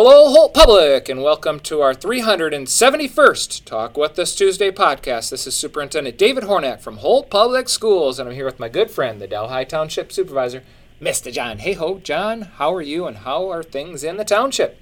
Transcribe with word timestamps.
Hello, 0.00 0.30
Holt 0.30 0.54
Public, 0.54 1.08
and 1.08 1.24
welcome 1.24 1.58
to 1.58 1.80
our 1.80 1.92
371st 1.92 3.64
Talk 3.64 3.96
With 3.96 4.16
Us 4.16 4.32
Tuesday 4.32 4.70
podcast. 4.70 5.30
This 5.30 5.44
is 5.44 5.56
Superintendent 5.56 6.16
David 6.16 6.44
Hornak 6.44 6.80
from 6.80 6.98
Holt 6.98 7.28
Public 7.30 7.68
Schools, 7.68 8.20
and 8.20 8.28
I'm 8.28 8.34
here 8.36 8.44
with 8.44 8.60
my 8.60 8.68
good 8.68 8.92
friend, 8.92 9.20
the 9.20 9.26
Delhi 9.26 9.64
Township 9.64 10.12
Supervisor, 10.12 10.62
Mr. 11.02 11.32
John. 11.32 11.58
Hayhoe, 11.58 12.00
John, 12.04 12.42
how 12.42 12.72
are 12.76 12.80
you, 12.80 13.06
and 13.06 13.16
how 13.16 13.50
are 13.50 13.64
things 13.64 14.04
in 14.04 14.18
the 14.18 14.24
township? 14.24 14.78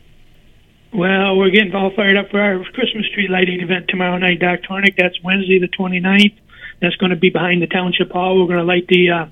Well, 0.92 1.38
we're 1.38 1.48
getting 1.48 1.74
all 1.74 1.92
fired 1.96 2.18
up 2.18 2.28
for 2.30 2.38
our 2.38 2.62
Christmas 2.74 3.08
tree 3.14 3.26
lighting 3.26 3.62
event 3.62 3.88
tomorrow 3.88 4.18
night, 4.18 4.40
Doc 4.40 4.60
Hornak. 4.68 4.98
That's 4.98 5.16
Wednesday 5.24 5.58
the 5.58 5.68
29th. 5.68 6.36
That's 6.82 6.96
going 6.96 7.08
to 7.08 7.16
be 7.16 7.30
behind 7.30 7.62
the 7.62 7.68
Township 7.68 8.12
Hall. 8.12 8.38
We're 8.38 8.48
going 8.48 8.58
to 8.58 8.64
light 8.64 8.86
the 8.88 9.08
uh, 9.08 9.26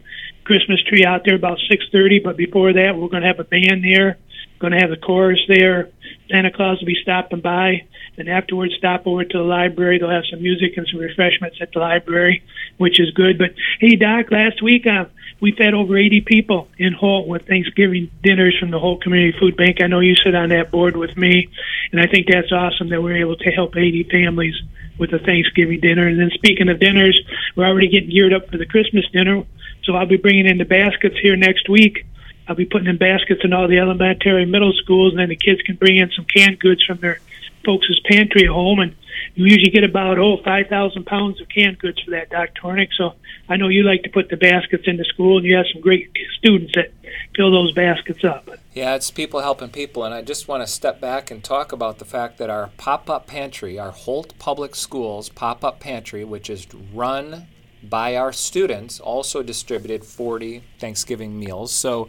Christmas 0.45 0.83
tree 0.89 1.05
out 1.05 1.27
there 1.27 1.35
about 1.35 1.59
6:30. 1.71 2.25
But 2.25 2.39
before 2.39 2.73
that, 2.73 2.97
we're 2.97 3.09
going 3.09 3.21
to 3.21 3.29
have 3.29 3.39
a 3.39 3.45
band 3.45 3.85
there 3.85 4.17
going 4.59 4.73
to 4.73 4.79
have 4.79 4.91
the 4.91 4.97
chorus 4.97 5.41
there. 5.49 5.91
Santa 6.31 6.51
Claus 6.51 6.79
will 6.81 6.87
be 6.87 6.99
stopping 7.03 7.41
by. 7.41 7.87
And 8.17 8.29
afterwards, 8.29 8.75
stop 8.79 9.07
over 9.07 9.25
to 9.25 9.39
the 9.39 9.45
library. 9.45 9.99
They'll 9.99 10.11
have 10.11 10.25
some 10.31 10.43
music 10.43 10.77
and 10.77 10.87
some 10.91 11.01
refreshments 11.01 11.59
at 11.61 11.73
the 11.73 11.81
library, 11.81 12.43
which 12.77 13.01
is 13.01 13.11
good. 13.11 13.39
But 13.39 13.55
hey, 13.81 13.97
Doc, 13.97 14.31
last 14.31 14.63
week 14.63 14.87
uh, 14.87 15.07
we 15.41 15.53
fed 15.53 15.75
over 15.75 15.99
80 15.99 16.21
people 16.21 16.69
in 16.79 16.93
Holt 16.93 17.27
with 17.27 17.47
Thanksgiving 17.47 18.11
dinners 18.23 18.57
from 18.59 18.71
the 18.71 18.79
Holt 18.79 19.03
Community 19.03 19.37
Food 19.39 19.57
Bank. 19.57 19.83
I 19.83 19.89
know 19.89 20.01
you 20.01 20.15
sit 20.15 20.35
on 20.35 20.51
that 20.51 20.71
board 20.71 20.97
with 20.97 21.17
me, 21.17 21.49
and 21.91 22.01
I 22.01 22.07
think 22.07 22.29
that's 22.29 22.53
awesome 22.53 22.91
that 22.91 23.03
we're 23.03 23.17
able 23.17 23.37
to 23.37 23.51
help 23.51 23.77
80 23.77 24.05
families 24.05 24.55
with 24.97 25.13
a 25.13 25.19
Thanksgiving 25.19 25.81
dinner. 25.81 26.07
And 26.07 26.21
then 26.21 26.31
speaking 26.35 26.69
of 26.69 26.79
dinners, 26.79 27.21
we're 27.57 27.67
already 27.67 27.89
getting 27.89 28.11
geared 28.11 28.33
up 28.33 28.49
for 28.49 28.59
the 28.59 28.67
Christmas 28.67 29.05
dinner. 29.13 29.43
So 29.83 29.95
I'll 29.95 30.07
be 30.07 30.17
bringing 30.17 30.47
in 30.47 30.59
the 30.59 30.65
baskets 30.65 31.17
here 31.21 31.37
next 31.37 31.69
week 31.69 32.07
I'll 32.47 32.55
be 32.55 32.67
putting 32.67 32.89
in 32.89 32.99
baskets 32.99 33.41
in 33.45 33.53
all 33.53 33.69
the 33.69 33.79
elementary, 33.79 34.43
and 34.43 34.53
middle 34.53 34.73
schools, 34.73 35.13
and 35.13 35.21
then 35.21 35.29
the 35.31 35.37
kids 35.37 35.63
can 35.63 35.77
bring 35.77 35.97
in 35.97 36.11
some 36.11 36.27
canned 36.27 36.59
goods 36.59 36.85
from 36.85 36.99
their 36.99 37.21
folks' 37.65 38.01
pantry 38.05 38.45
at 38.45 38.51
home. 38.51 38.81
And 38.81 38.95
you 39.35 39.47
usually 39.47 39.71
get 39.71 39.85
about 39.85 40.19
oh 40.19 40.37
five 40.45 40.67
thousand 40.69 41.07
pounds 41.07 41.41
of 41.41 41.49
canned 41.49 41.79
goods 41.79 42.01
for 42.03 42.11
that, 42.11 42.31
Doc 42.31 42.51
Hornak. 42.63 42.89
So 42.97 43.15
I 43.49 43.57
know 43.57 43.69
you 43.69 43.83
like 43.83 44.03
to 44.03 44.11
put 44.11 44.29
the 44.29 44.37
baskets 44.37 44.85
into 44.87 45.05
school, 45.05 45.39
and 45.39 45.47
you 45.47 45.57
have 45.57 45.67
some 45.73 45.81
great 45.81 46.11
students 46.39 46.75
that 46.75 46.93
fill 47.35 47.51
those 47.51 47.73
baskets 47.73 48.25
up. 48.25 48.49
Yeah, 48.75 48.95
it's 48.95 49.11
people 49.11 49.41
helping 49.41 49.71
people, 49.71 50.05
and 50.05 50.13
I 50.13 50.23
just 50.23 50.47
want 50.47 50.63
to 50.63 50.67
step 50.67 51.01
back 51.01 51.31
and 51.31 51.43
talk 51.43 51.73
about 51.73 51.99
the 51.99 52.05
fact 52.05 52.39
that 52.39 52.51
our 52.51 52.71
pop-up 52.77 53.27
pantry, 53.27 53.79
our 53.79 53.93
Holt 53.93 54.39
Public 54.39 54.75
Schools 54.75 55.29
pop-up 55.29 55.81
pantry, 55.81 56.25
which 56.25 56.51
is 56.51 56.67
run 56.93 57.47
by 57.83 58.17
our 58.17 58.33
students, 58.33 58.99
also 58.99 59.43
distributed 59.43 60.05
40 60.05 60.65
Thanksgiving 60.79 61.39
meals. 61.39 61.73
So 61.73 62.09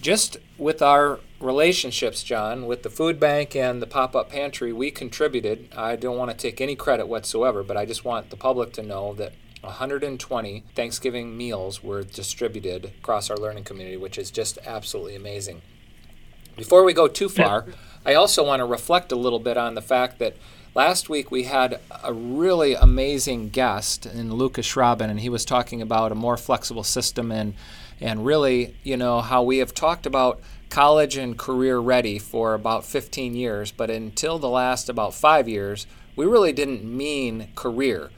just 0.00 0.36
with 0.56 0.82
our 0.82 1.20
relationships, 1.40 2.22
John, 2.22 2.66
with 2.66 2.82
the 2.82 2.90
food 2.90 3.20
bank 3.20 3.54
and 3.54 3.80
the 3.80 3.86
pop 3.86 4.16
up 4.16 4.30
pantry, 4.30 4.72
we 4.72 4.90
contributed. 4.90 5.68
I 5.76 5.96
don't 5.96 6.16
want 6.16 6.30
to 6.30 6.36
take 6.36 6.60
any 6.60 6.76
credit 6.76 7.06
whatsoever, 7.06 7.62
but 7.62 7.76
I 7.76 7.84
just 7.84 8.04
want 8.04 8.30
the 8.30 8.36
public 8.36 8.72
to 8.74 8.82
know 8.82 9.14
that 9.14 9.32
120 9.60 10.64
Thanksgiving 10.74 11.36
meals 11.36 11.82
were 11.82 12.02
distributed 12.02 12.92
across 13.00 13.30
our 13.30 13.36
learning 13.36 13.64
community, 13.64 13.96
which 13.96 14.18
is 14.18 14.30
just 14.30 14.58
absolutely 14.64 15.16
amazing. 15.16 15.62
Before 16.56 16.84
we 16.84 16.92
go 16.92 17.06
too 17.06 17.28
far, 17.28 17.66
I 18.04 18.14
also 18.14 18.44
want 18.44 18.60
to 18.60 18.66
reflect 18.66 19.12
a 19.12 19.16
little 19.16 19.38
bit 19.38 19.56
on 19.56 19.74
the 19.74 19.82
fact 19.82 20.18
that 20.18 20.36
last 20.74 21.08
week 21.08 21.30
we 21.30 21.44
had 21.44 21.80
a 22.02 22.12
really 22.12 22.74
amazing 22.74 23.50
guest 23.50 24.06
in 24.06 24.34
Lucas 24.34 24.66
Schrauben, 24.66 25.08
and 25.10 25.20
he 25.20 25.28
was 25.28 25.44
talking 25.44 25.82
about 25.82 26.12
a 26.12 26.16
more 26.16 26.36
flexible 26.36 26.84
system 26.84 27.30
and 27.30 27.54
and 28.00 28.24
really, 28.24 28.74
you 28.82 28.96
know, 28.96 29.20
how 29.20 29.42
we 29.42 29.58
have 29.58 29.74
talked 29.74 30.06
about 30.06 30.40
college 30.70 31.16
and 31.16 31.38
career 31.38 31.78
ready 31.78 32.18
for 32.18 32.54
about 32.54 32.84
15 32.84 33.34
years, 33.34 33.72
but 33.72 33.90
until 33.90 34.38
the 34.38 34.48
last 34.48 34.88
about 34.88 35.14
five 35.14 35.48
years, 35.48 35.86
we 36.14 36.26
really 36.26 36.52
didn't 36.52 36.84
mean 36.84 37.48
career. 37.54 38.10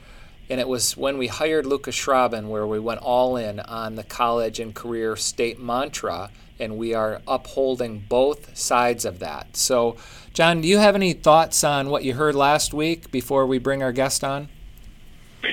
And 0.48 0.58
it 0.58 0.68
was 0.68 0.96
when 0.96 1.16
we 1.16 1.28
hired 1.28 1.64
Lucas 1.64 1.94
Schrauben 1.94 2.48
where 2.48 2.66
we 2.66 2.80
went 2.80 3.00
all 3.00 3.36
in 3.36 3.60
on 3.60 3.94
the 3.94 4.02
college 4.02 4.58
and 4.58 4.74
career 4.74 5.14
state 5.14 5.60
mantra, 5.60 6.30
and 6.58 6.76
we 6.76 6.92
are 6.92 7.22
upholding 7.26 8.00
both 8.08 8.56
sides 8.56 9.04
of 9.04 9.20
that. 9.20 9.56
So, 9.56 9.96
John, 10.34 10.60
do 10.60 10.68
you 10.68 10.78
have 10.78 10.96
any 10.96 11.12
thoughts 11.12 11.62
on 11.62 11.88
what 11.88 12.02
you 12.02 12.14
heard 12.14 12.34
last 12.34 12.74
week 12.74 13.10
before 13.12 13.46
we 13.46 13.58
bring 13.58 13.82
our 13.82 13.92
guest 13.92 14.24
on? 14.24 14.48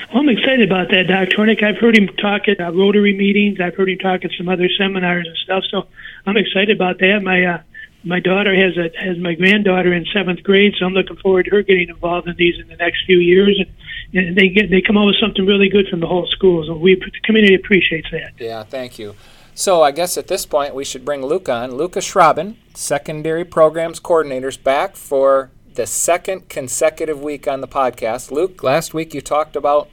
Well, 0.09 0.23
I'm 0.23 0.29
excited 0.29 0.61
about 0.61 0.89
that, 0.91 1.07
Dr. 1.07 1.35
Hornak. 1.35 1.61
I've 1.61 1.77
heard 1.77 1.97
him 1.97 2.07
talk 2.07 2.47
at 2.47 2.61
uh, 2.61 2.71
Rotary 2.71 3.13
meetings. 3.13 3.59
I've 3.59 3.75
heard 3.75 3.89
him 3.89 3.97
talk 3.97 4.23
at 4.23 4.31
some 4.37 4.47
other 4.47 4.69
seminars 4.77 5.27
and 5.27 5.35
stuff. 5.37 5.63
So 5.69 5.87
I'm 6.25 6.37
excited 6.37 6.71
about 6.75 6.99
that. 6.99 7.19
My 7.23 7.43
uh, 7.43 7.61
my 8.05 8.21
daughter 8.21 8.55
has 8.55 8.77
a 8.77 8.89
has 8.97 9.17
my 9.17 9.33
granddaughter 9.33 9.93
in 9.93 10.05
seventh 10.13 10.43
grade, 10.43 10.75
so 10.79 10.85
I'm 10.85 10.93
looking 10.93 11.17
forward 11.17 11.45
to 11.45 11.51
her 11.51 11.61
getting 11.61 11.89
involved 11.89 12.27
in 12.29 12.35
these 12.37 12.57
in 12.57 12.67
the 12.67 12.77
next 12.77 13.05
few 13.05 13.17
years. 13.17 13.59
And, 13.59 14.27
and 14.27 14.37
they 14.37 14.47
get 14.47 14.69
they 14.69 14.81
come 14.81 14.95
up 14.95 15.07
with 15.07 15.19
something 15.19 15.45
really 15.45 15.67
good 15.67 15.89
from 15.89 15.99
the 15.99 16.07
whole 16.07 16.27
school. 16.27 16.65
So 16.65 16.77
we 16.77 16.95
the 16.95 17.11
community 17.23 17.55
appreciates 17.55 18.07
that. 18.11 18.31
Yeah, 18.39 18.63
thank 18.63 18.97
you. 18.97 19.15
So 19.55 19.81
I 19.81 19.91
guess 19.91 20.17
at 20.17 20.27
this 20.27 20.45
point 20.45 20.73
we 20.73 20.85
should 20.85 21.03
bring 21.03 21.25
Luke 21.25 21.49
on. 21.49 21.75
Lucas 21.75 22.09
Schrauben, 22.09 22.55
secondary 22.75 23.43
programs 23.43 23.99
coordinators, 23.99 24.61
back 24.61 24.95
for 24.95 25.49
the 25.77 25.85
second 25.85 26.49
consecutive 26.49 27.21
week 27.21 27.47
on 27.47 27.61
the 27.61 27.67
podcast. 27.67 28.31
Luke, 28.31 28.63
last 28.63 28.95
week 28.95 29.13
you 29.13 29.21
talked 29.21 29.55
about 29.55 29.87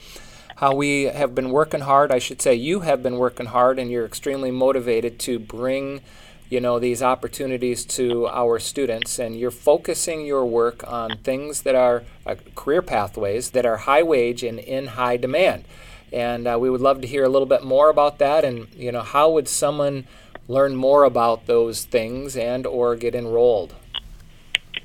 how 0.57 0.75
we 0.75 1.03
have 1.03 1.35
been 1.35 1.51
working 1.51 1.83
hard. 1.83 2.11
I 2.11 2.19
should 2.19 2.41
say 2.41 2.55
you 2.55 2.81
have 2.81 3.03
been 3.03 3.19
working 3.19 3.45
hard 3.45 3.79
and 3.79 3.91
you're 3.91 4.07
extremely 4.07 4.51
motivated 4.51 5.19
to 5.21 5.39
bring 5.39 6.01
you 6.49 6.59
know 6.59 6.79
these 6.79 7.03
opportunities 7.03 7.85
to 7.85 8.27
our 8.29 8.59
students 8.59 9.19
and 9.19 9.39
you're 9.39 9.51
focusing 9.51 10.25
your 10.25 10.47
work 10.47 10.91
on 10.91 11.19
things 11.19 11.63
that 11.63 11.75
are 11.75 12.03
uh, 12.25 12.37
career 12.55 12.81
pathways 12.81 13.51
that 13.51 13.67
are 13.67 13.79
high 13.79 14.03
wage 14.03 14.43
and 14.43 14.59
in 14.59 14.87
high 14.87 15.17
demand 15.17 15.65
and 16.13 16.47
uh, 16.47 16.57
we 16.59 16.71
would 16.71 16.83
love 16.83 17.01
to 17.01 17.07
hear 17.07 17.25
a 17.25 17.31
little 17.31 17.47
bit 17.47 17.65
more 17.65 17.89
about 17.89 18.19
that 18.19 18.45
and 18.45 18.69
you 18.75 18.93
know 18.93 19.01
how 19.01 19.31
would 19.31 19.49
someone 19.49 20.07
learn 20.47 20.77
more 20.77 21.05
about 21.05 21.47
those 21.47 21.85
things 21.85 22.37
and 22.37 22.67
or 22.67 22.95
get 22.95 23.15
enrolled 23.15 23.75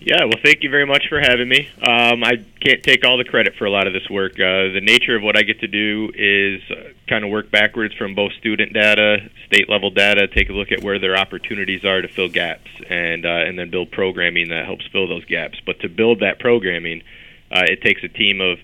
yeah, 0.02 0.24
well, 0.24 0.40
thank 0.44 0.64
you 0.64 0.70
very 0.70 0.86
much 0.86 1.08
for 1.10 1.20
having 1.20 1.50
me. 1.50 1.68
Um, 1.82 2.24
I 2.24 2.38
can't 2.62 2.82
take 2.84 3.04
all 3.04 3.18
the 3.18 3.26
credit 3.26 3.56
for 3.58 3.66
a 3.66 3.70
lot 3.70 3.86
of 3.86 3.92
this 3.92 4.10
work. 4.10 4.34
Uh, 4.34 4.72
the 4.72 4.82
nature 4.82 5.16
of 5.16 5.24
what 5.24 5.38
I 5.38 5.42
get 5.42 5.60
to 5.60 5.68
do 5.68 6.10
is 6.16 6.62
uh, 6.72 6.94
kind 7.10 7.26
of 7.26 7.30
work 7.30 7.52
backwards 7.52 7.94
from 7.96 8.16
both 8.16 8.32
student 8.40 8.72
data, 8.72 9.18
state 9.48 9.68
level 9.70 9.90
data, 9.90 10.28
take 10.28 10.50
a 10.50 10.54
look 10.54 10.72
at 10.72 10.82
where 10.82 11.00
their 11.00 11.18
opportunities 11.18 11.84
are 11.84 12.02
to 12.02 12.08
fill 12.08 12.30
gaps, 12.30 12.70
and 12.90 13.26
uh, 13.26 13.44
and 13.46 13.60
then 13.60 13.70
build 13.70 13.92
programming 13.92 14.48
that 14.50 14.66
helps 14.66 14.88
fill 14.88 15.08
those 15.08 15.26
gaps. 15.26 15.60
But 15.66 15.82
to 15.82 15.90
build 15.90 16.22
that 16.22 16.40
programming, 16.40 17.04
uh, 17.52 17.64
it 17.68 17.81
takes 17.81 18.02
a 18.02 18.10
team 18.10 18.40
of 18.40 18.58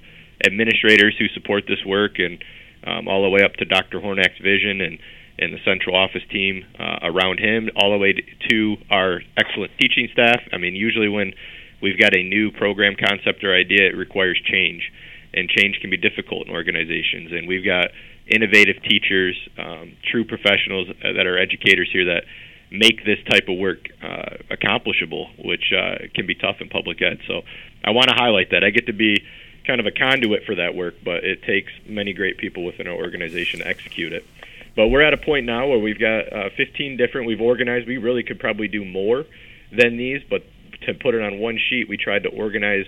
administrators 0.45 1.15
who 1.19 1.27
support 1.29 1.65
this 1.67 1.83
work, 1.85 2.17
and 2.17 2.41
um, 2.85 3.09
all 3.09 3.23
the 3.23 3.29
way 3.29 3.43
up 3.43 3.55
to 3.55 3.65
Dr. 3.65 3.99
Hornak's 3.99 4.39
vision 4.39 4.79
and 4.79 4.99
and 5.37 5.53
the 5.53 5.59
central 5.65 5.95
office 5.95 6.23
team 6.31 6.65
uh, 6.79 6.99
around 7.03 7.39
him, 7.39 7.69
all 7.75 7.91
the 7.91 7.97
way 7.97 8.13
to 8.49 8.77
our 8.89 9.21
excellent 9.37 9.71
teaching 9.79 10.07
staff. 10.13 10.41
I 10.53 10.57
mean, 10.57 10.75
usually 10.75 11.09
when 11.09 11.33
we've 11.81 11.99
got 11.99 12.15
a 12.15 12.23
new 12.23 12.51
program 12.51 12.95
concept 12.95 13.43
or 13.43 13.53
idea, 13.53 13.87
it 13.89 13.97
requires 13.97 14.39
change, 14.45 14.91
and 15.33 15.49
change 15.49 15.79
can 15.81 15.89
be 15.89 15.97
difficult 15.97 16.47
in 16.47 16.53
organizations. 16.53 17.31
And 17.31 17.47
we've 17.47 17.65
got 17.65 17.91
innovative 18.27 18.81
teachers, 18.83 19.35
um, 19.57 19.95
true 20.09 20.25
professionals 20.25 20.87
that 21.01 21.27
are 21.27 21.37
educators 21.37 21.89
here 21.91 22.05
that 22.05 22.23
make 22.71 23.05
this 23.05 23.19
type 23.29 23.47
of 23.47 23.57
work 23.57 23.87
uh, 24.01 24.37
accomplishable, 24.49 25.29
which 25.43 25.71
uh, 25.71 26.07
can 26.13 26.25
be 26.25 26.35
tough 26.35 26.57
in 26.61 26.69
public 26.69 27.01
ed. 27.01 27.19
So 27.27 27.43
I 27.83 27.91
want 27.91 28.09
to 28.09 28.15
highlight 28.15 28.51
that. 28.51 28.63
I 28.63 28.71
get 28.71 28.87
to 28.87 28.93
be 28.93 29.23
kind 29.67 29.79
of 29.79 29.85
a 29.85 29.91
conduit 29.91 30.43
for 30.45 30.55
that 30.55 30.75
work, 30.75 30.95
but 31.03 31.23
it 31.23 31.43
takes 31.43 31.71
many 31.87 32.13
great 32.13 32.37
people 32.37 32.63
within 32.63 32.87
our 32.87 32.95
organization 32.95 33.59
to 33.59 33.67
execute 33.67 34.13
it. 34.13 34.25
But 34.75 34.87
we're 34.87 35.01
at 35.01 35.13
a 35.13 35.17
point 35.17 35.45
now 35.45 35.67
where 35.67 35.79
we've 35.79 35.99
got 35.99 36.31
uh, 36.31 36.49
15 36.57 36.97
different. 36.97 37.27
We've 37.27 37.41
organized. 37.41 37.87
We 37.87 37.97
really 37.97 38.23
could 38.23 38.39
probably 38.39 38.67
do 38.67 38.83
more 38.83 39.23
than 39.71 39.97
these, 39.97 40.21
but 40.29 40.41
to 40.85 40.93
put 40.93 41.15
it 41.15 41.21
on 41.21 41.39
one 41.39 41.57
sheet, 41.69 41.87
we 41.87 41.97
tried 41.97 42.23
to 42.23 42.29
organize 42.29 42.85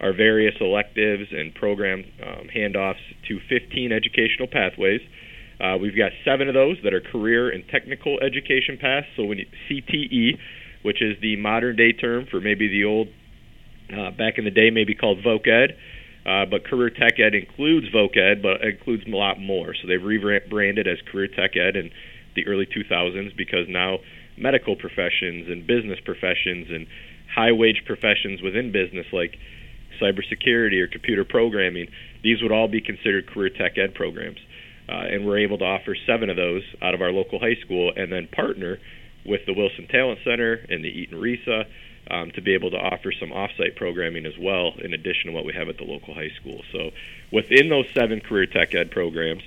our 0.00 0.12
various 0.12 0.54
electives 0.60 1.30
and 1.30 1.54
program 1.54 2.04
um, 2.22 2.48
handoffs 2.54 3.02
to 3.28 3.38
15 3.48 3.92
educational 3.92 4.48
pathways. 4.50 5.00
Uh, 5.60 5.76
we've 5.80 5.96
got 5.96 6.10
seven 6.24 6.48
of 6.48 6.54
those 6.54 6.76
that 6.82 6.92
are 6.92 7.00
career 7.00 7.48
and 7.48 7.64
technical 7.68 8.18
education 8.20 8.76
paths. 8.80 9.06
So 9.16 9.24
when 9.24 9.38
you, 9.38 9.46
CTE, 9.70 10.38
which 10.82 11.00
is 11.00 11.16
the 11.20 11.36
modern 11.36 11.76
day 11.76 11.92
term 11.92 12.26
for 12.30 12.40
maybe 12.40 12.68
the 12.68 12.84
old, 12.84 13.08
uh, 13.90 14.10
back 14.10 14.38
in 14.38 14.44
the 14.44 14.50
day, 14.50 14.70
maybe 14.70 14.94
called 14.94 15.18
Voc 15.24 15.46
Ed. 15.46 15.76
Uh, 16.26 16.46
but 16.46 16.64
Career 16.64 16.90
Tech 16.90 17.20
Ed 17.20 17.34
includes 17.34 17.86
Voc 17.94 18.16
Ed, 18.16 18.42
but 18.42 18.62
includes 18.62 19.04
a 19.06 19.10
lot 19.10 19.38
more. 19.38 19.74
So 19.74 19.86
they've 19.86 20.02
rebranded 20.02 20.88
as 20.88 20.98
Career 21.10 21.28
Tech 21.28 21.56
Ed 21.56 21.76
in 21.76 21.90
the 22.34 22.46
early 22.46 22.66
2000s 22.66 23.36
because 23.36 23.66
now 23.68 23.98
medical 24.36 24.74
professions 24.74 25.48
and 25.48 25.66
business 25.66 25.98
professions 26.04 26.68
and 26.70 26.86
high 27.34 27.52
wage 27.52 27.82
professions 27.86 28.42
within 28.42 28.72
business 28.72 29.06
like 29.12 29.36
cybersecurity 30.00 30.80
or 30.80 30.88
computer 30.88 31.24
programming, 31.24 31.88
these 32.22 32.42
would 32.42 32.52
all 32.52 32.68
be 32.68 32.80
considered 32.80 33.28
career 33.28 33.50
tech 33.50 33.78
ed 33.78 33.94
programs. 33.94 34.38
Uh, 34.88 35.04
and 35.10 35.24
we're 35.24 35.38
able 35.38 35.58
to 35.58 35.64
offer 35.64 35.96
seven 36.06 36.28
of 36.28 36.36
those 36.36 36.62
out 36.82 36.94
of 36.94 37.00
our 37.00 37.10
local 37.10 37.38
high 37.38 37.56
school 37.64 37.92
and 37.96 38.12
then 38.12 38.28
partner 38.28 38.78
with 39.24 39.40
the 39.46 39.54
Wilson 39.54 39.86
Talent 39.88 40.18
Center 40.24 40.54
and 40.68 40.84
the 40.84 40.88
Eaton 40.88 41.18
RESA 41.18 41.64
um, 42.10 42.30
to 42.32 42.42
be 42.42 42.54
able 42.54 42.70
to 42.70 42.76
offer 42.76 43.12
some 43.12 43.30
offsite 43.30 43.76
programming 43.76 44.26
as 44.26 44.36
well, 44.38 44.72
in 44.78 44.92
addition 44.92 45.26
to 45.26 45.32
what 45.32 45.44
we 45.44 45.54
have 45.54 45.68
at 45.68 45.78
the 45.78 45.84
local 45.84 46.14
high 46.14 46.32
school. 46.40 46.62
So, 46.72 46.90
within 47.32 47.68
those 47.68 47.86
seven 47.94 48.20
career 48.20 48.46
tech 48.46 48.74
ed 48.74 48.90
programs, 48.90 49.42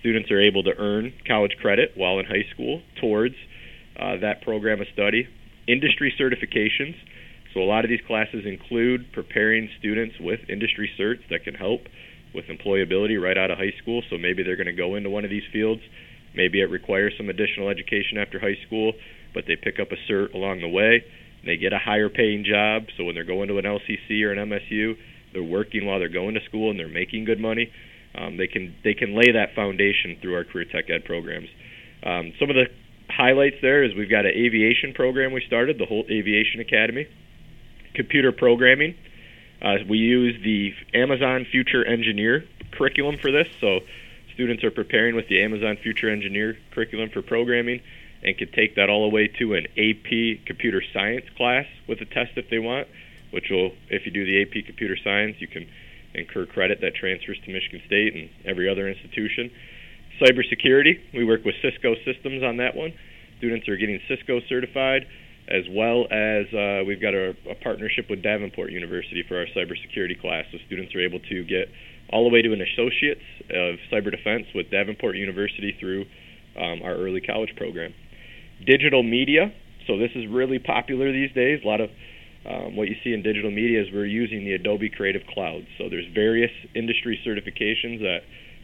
students 0.00 0.30
are 0.30 0.40
able 0.40 0.64
to 0.64 0.76
earn 0.76 1.12
college 1.26 1.56
credit 1.60 1.92
while 1.94 2.18
in 2.18 2.26
high 2.26 2.46
school 2.52 2.82
towards 3.00 3.36
uh, 3.98 4.16
that 4.18 4.42
program 4.42 4.80
of 4.80 4.88
study. 4.92 5.28
Industry 5.68 6.12
certifications. 6.18 6.96
So, 7.54 7.60
a 7.60 7.68
lot 7.68 7.84
of 7.84 7.90
these 7.90 8.00
classes 8.06 8.44
include 8.44 9.12
preparing 9.12 9.70
students 9.78 10.18
with 10.18 10.40
industry 10.48 10.90
certs 10.98 11.28
that 11.30 11.44
can 11.44 11.54
help 11.54 11.82
with 12.34 12.46
employability 12.46 13.20
right 13.20 13.38
out 13.38 13.50
of 13.50 13.58
high 13.58 13.74
school. 13.80 14.02
So, 14.10 14.18
maybe 14.18 14.42
they're 14.42 14.56
going 14.56 14.66
to 14.66 14.72
go 14.72 14.96
into 14.96 15.10
one 15.10 15.24
of 15.24 15.30
these 15.30 15.46
fields. 15.52 15.82
Maybe 16.34 16.60
it 16.60 16.70
requires 16.70 17.12
some 17.16 17.28
additional 17.28 17.68
education 17.68 18.18
after 18.18 18.40
high 18.40 18.58
school, 18.66 18.94
but 19.32 19.44
they 19.46 19.54
pick 19.54 19.78
up 19.78 19.92
a 19.92 20.10
cert 20.10 20.34
along 20.34 20.60
the 20.60 20.68
way 20.68 21.04
they 21.44 21.56
get 21.56 21.72
a 21.72 21.78
higher 21.78 22.08
paying 22.08 22.44
job, 22.44 22.84
so 22.96 23.04
when 23.04 23.14
they're 23.14 23.24
going 23.24 23.48
to 23.48 23.58
an 23.58 23.64
LCC 23.64 24.22
or 24.22 24.32
an 24.32 24.48
MSU, 24.50 24.96
they're 25.32 25.42
working 25.42 25.86
while 25.86 25.98
they're 25.98 26.08
going 26.08 26.34
to 26.34 26.44
school 26.44 26.70
and 26.70 26.78
they're 26.78 26.88
making 26.88 27.24
good 27.24 27.40
money. 27.40 27.72
Um, 28.14 28.36
they 28.36 28.48
can 28.48 28.74
they 28.82 28.94
can 28.94 29.14
lay 29.14 29.32
that 29.32 29.54
foundation 29.54 30.18
through 30.20 30.34
our 30.34 30.44
career 30.44 30.64
tech 30.64 30.90
ed 30.90 31.04
programs. 31.04 31.48
Um, 32.02 32.32
some 32.40 32.50
of 32.50 32.56
the 32.56 32.66
highlights 33.08 33.56
there 33.62 33.84
is 33.84 33.94
we've 33.94 34.10
got 34.10 34.26
an 34.26 34.32
aviation 34.34 34.92
program 34.92 35.32
we 35.32 35.42
started, 35.46 35.78
the 35.78 35.86
Holt 35.86 36.10
Aviation 36.10 36.60
Academy, 36.60 37.06
computer 37.94 38.32
programming. 38.32 38.96
Uh, 39.62 39.76
we 39.88 39.98
use 39.98 40.42
the 40.42 40.72
Amazon 40.98 41.46
Future 41.50 41.84
Engineer 41.84 42.44
curriculum 42.72 43.18
for 43.20 43.30
this, 43.30 43.46
so 43.60 43.80
students 44.34 44.64
are 44.64 44.70
preparing 44.70 45.14
with 45.14 45.28
the 45.28 45.42
Amazon 45.42 45.76
Future 45.82 46.08
Engineer 46.08 46.56
curriculum 46.72 47.10
for 47.10 47.22
programming 47.22 47.80
and 48.22 48.36
could 48.36 48.52
take 48.52 48.76
that 48.76 48.90
all 48.90 49.08
the 49.08 49.14
way 49.14 49.28
to 49.38 49.54
an 49.54 49.66
AP 49.78 50.44
computer 50.46 50.82
science 50.92 51.24
class 51.36 51.66
with 51.88 52.00
a 52.00 52.04
test 52.04 52.32
if 52.36 52.50
they 52.50 52.58
want, 52.58 52.86
which 53.30 53.48
will, 53.50 53.72
if 53.88 54.04
you 54.04 54.12
do 54.12 54.24
the 54.24 54.42
AP 54.42 54.66
computer 54.66 54.96
science, 55.02 55.36
you 55.38 55.48
can 55.48 55.66
incur 56.14 56.46
credit 56.46 56.80
that 56.82 56.94
transfers 56.94 57.38
to 57.44 57.52
Michigan 57.52 57.80
State 57.86 58.14
and 58.14 58.28
every 58.44 58.68
other 58.68 58.88
institution. 58.88 59.50
Cybersecurity, 60.20 61.00
we 61.14 61.24
work 61.24 61.44
with 61.44 61.54
Cisco 61.62 61.94
Systems 62.04 62.42
on 62.42 62.58
that 62.58 62.76
one. 62.76 62.92
Students 63.38 63.68
are 63.68 63.76
getting 63.76 64.00
Cisco 64.06 64.40
certified, 64.48 65.06
as 65.48 65.64
well 65.70 66.04
as 66.10 66.44
uh, 66.52 66.84
we've 66.86 67.00
got 67.00 67.14
a, 67.14 67.34
a 67.48 67.54
partnership 67.54 68.10
with 68.10 68.22
Davenport 68.22 68.70
University 68.70 69.24
for 69.26 69.38
our 69.38 69.46
cybersecurity 69.56 70.20
class. 70.20 70.44
So 70.52 70.58
students 70.66 70.94
are 70.94 71.00
able 71.00 71.20
to 71.20 71.44
get 71.44 71.70
all 72.12 72.28
the 72.28 72.34
way 72.34 72.42
to 72.42 72.52
an 72.52 72.60
associate's 72.60 73.24
of 73.48 73.76
cyber 73.90 74.10
defense 74.10 74.46
with 74.54 74.70
Davenport 74.70 75.16
University 75.16 75.74
through 75.78 76.04
um, 76.58 76.82
our 76.82 76.94
early 76.94 77.20
college 77.20 77.54
program 77.56 77.94
digital 78.66 79.02
media. 79.02 79.52
So 79.86 79.98
this 79.98 80.10
is 80.14 80.26
really 80.28 80.58
popular 80.58 81.12
these 81.12 81.32
days. 81.32 81.60
A 81.64 81.66
lot 81.66 81.80
of 81.80 81.90
um, 82.48 82.76
what 82.76 82.88
you 82.88 82.96
see 83.04 83.12
in 83.12 83.22
digital 83.22 83.50
media 83.50 83.82
is 83.82 83.88
we're 83.92 84.06
using 84.06 84.44
the 84.44 84.54
Adobe 84.54 84.88
Creative 84.88 85.22
Cloud. 85.34 85.66
So 85.78 85.88
there's 85.88 86.06
various 86.14 86.50
industry 86.74 87.20
certifications 87.26 88.00
that 88.00 88.20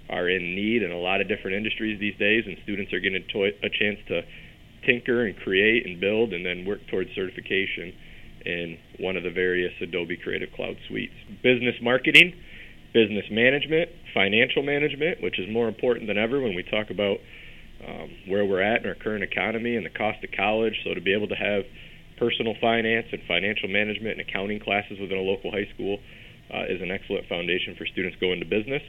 are 0.08 0.28
in 0.28 0.54
need 0.54 0.82
in 0.82 0.93
a 0.93 0.98
lot 0.98 1.20
of 1.20 1.28
different 1.28 1.56
industries 1.56 1.98
these 1.98 2.16
days, 2.16 2.44
and 2.46 2.56
students 2.62 2.93
are 2.93 3.00
getting 3.00 3.20
a 3.20 3.69
chance 3.69 3.98
to 4.08 4.22
tinker 4.87 5.26
and 5.26 5.37
create 5.37 5.84
and 5.84 6.00
build, 6.00 6.32
and 6.32 6.46
then 6.46 6.64
work 6.64 6.78
towards 6.88 7.10
certification 7.14 7.93
in 8.46 8.78
one 9.00 9.16
of 9.16 9.25
the 9.25 9.31
various 9.31 9.72
Adobe 9.82 10.16
Creative 10.16 10.48
Cloud 10.54 10.76
suites. 10.88 11.12
Business 11.43 11.75
marketing, 11.82 12.32
business 12.94 13.26
management, 13.31 13.90
financial 14.14 14.62
management, 14.62 15.20
which 15.20 15.38
is 15.38 15.50
more 15.50 15.69
important 15.69 16.06
than 16.06 16.16
ever 16.16 16.40
when 16.40 16.54
we 16.54 16.62
talk 16.62 16.88
about 16.88 17.19
um, 17.87 18.11
where 18.26 18.44
we're 18.44 18.62
at 18.62 18.82
in 18.82 18.88
our 18.88 18.94
current 18.94 19.23
economy 19.23 19.76
and 19.76 19.84
the 19.84 19.90
cost 19.90 20.23
of 20.25 20.31
college. 20.32 20.81
So 20.84 20.94
to 20.94 21.00
be 21.00 21.12
able 21.12 21.28
to 21.28 21.34
have 21.34 21.64
personal 22.17 22.55
finance 22.61 23.06
and 23.12 23.23
financial 23.23 23.69
management 23.69 24.19
and 24.19 24.28
accounting 24.28 24.61
classes 24.61 24.99
within 24.99 25.19
a 25.19 25.23
local 25.23 25.50
high 25.50 25.69
school 25.75 25.99
uh, 26.52 26.64
is 26.69 26.81
an 26.81 26.90
excellent 26.90 27.26
foundation 27.28 27.75
for 27.76 27.87
students 27.87 28.17
going 28.19 28.34
into 28.34 28.46
business. 28.46 28.82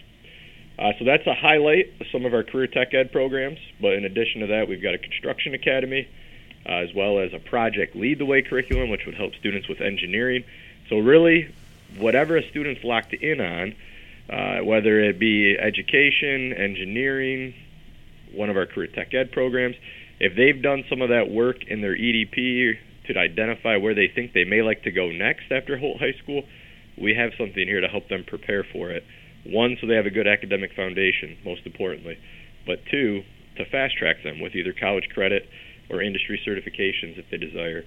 Uh, 0.79 0.91
so 0.99 1.05
that's 1.05 1.25
a 1.25 1.33
highlight 1.33 1.91
of 1.99 2.07
some 2.11 2.25
of 2.25 2.33
our 2.33 2.43
career 2.43 2.67
tech 2.67 2.93
ed 2.93 3.11
programs. 3.11 3.59
But 3.81 3.93
in 3.93 4.05
addition 4.05 4.41
to 4.41 4.47
that, 4.47 4.67
we've 4.67 4.81
got 4.81 4.93
a 4.93 4.99
construction 4.99 5.53
academy, 5.53 6.07
uh, 6.65 6.73
as 6.73 6.93
well 6.93 7.19
as 7.19 7.33
a 7.33 7.39
project 7.39 7.95
lead 7.95 8.19
the 8.19 8.25
way 8.25 8.43
curriculum, 8.43 8.89
which 8.89 9.05
would 9.05 9.15
help 9.15 9.33
students 9.35 9.67
with 9.67 9.81
engineering. 9.81 10.43
So 10.89 10.99
really, 10.99 11.53
whatever 11.97 12.37
a 12.37 12.47
student's 12.49 12.83
locked 12.83 13.13
in 13.13 13.41
on, 13.41 13.75
uh, 14.29 14.63
whether 14.63 14.99
it 14.99 15.17
be 15.17 15.57
education, 15.57 16.53
engineering, 16.53 17.55
one 18.33 18.49
of 18.49 18.57
our 18.57 18.65
career 18.65 18.87
tech 18.87 19.13
ed 19.13 19.31
programs. 19.31 19.75
If 20.19 20.35
they've 20.35 20.61
done 20.61 20.83
some 20.89 21.01
of 21.01 21.09
that 21.09 21.29
work 21.29 21.57
in 21.67 21.81
their 21.81 21.95
EDP 21.95 22.73
to 23.07 23.17
identify 23.17 23.77
where 23.77 23.93
they 23.93 24.07
think 24.13 24.33
they 24.33 24.43
may 24.43 24.61
like 24.61 24.83
to 24.83 24.91
go 24.91 25.09
next 25.11 25.51
after 25.51 25.77
Holt 25.79 25.99
High 25.99 26.15
School, 26.23 26.43
we 26.97 27.13
have 27.15 27.31
something 27.37 27.67
here 27.67 27.81
to 27.81 27.87
help 27.87 28.09
them 28.09 28.23
prepare 28.25 28.63
for 28.63 28.89
it. 28.89 29.03
One, 29.45 29.77
so 29.79 29.87
they 29.87 29.95
have 29.95 30.05
a 30.05 30.11
good 30.11 30.27
academic 30.27 30.73
foundation, 30.75 31.37
most 31.45 31.61
importantly, 31.65 32.17
but 32.65 32.79
two, 32.89 33.21
to 33.57 33.65
fast 33.65 33.95
track 33.97 34.17
them 34.23 34.41
with 34.41 34.55
either 34.55 34.73
college 34.73 35.07
credit 35.13 35.47
or 35.89 36.01
industry 36.01 36.41
certifications 36.45 37.17
if 37.17 37.25
they 37.31 37.37
desire, 37.37 37.83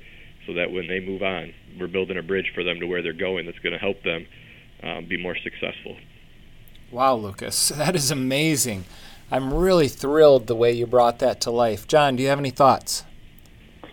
so 0.46 0.54
that 0.54 0.70
when 0.70 0.88
they 0.88 1.00
move 1.00 1.22
on, 1.22 1.52
we're 1.78 1.86
building 1.86 2.16
a 2.16 2.22
bridge 2.22 2.50
for 2.54 2.64
them 2.64 2.80
to 2.80 2.86
where 2.86 3.02
they're 3.02 3.12
going 3.12 3.46
that's 3.46 3.58
going 3.58 3.72
to 3.72 3.78
help 3.78 4.02
them 4.02 4.26
um, 4.82 5.06
be 5.06 5.20
more 5.20 5.36
successful. 5.42 5.96
Wow, 6.90 7.16
Lucas, 7.16 7.68
that 7.76 7.94
is 7.94 8.10
amazing. 8.10 8.84
I'm 9.30 9.54
really 9.54 9.88
thrilled 9.88 10.46
the 10.46 10.56
way 10.56 10.72
you 10.72 10.86
brought 10.86 11.20
that 11.20 11.40
to 11.42 11.50
life. 11.50 11.86
John, 11.86 12.16
do 12.16 12.22
you 12.22 12.28
have 12.28 12.38
any 12.38 12.50
thoughts? 12.50 13.04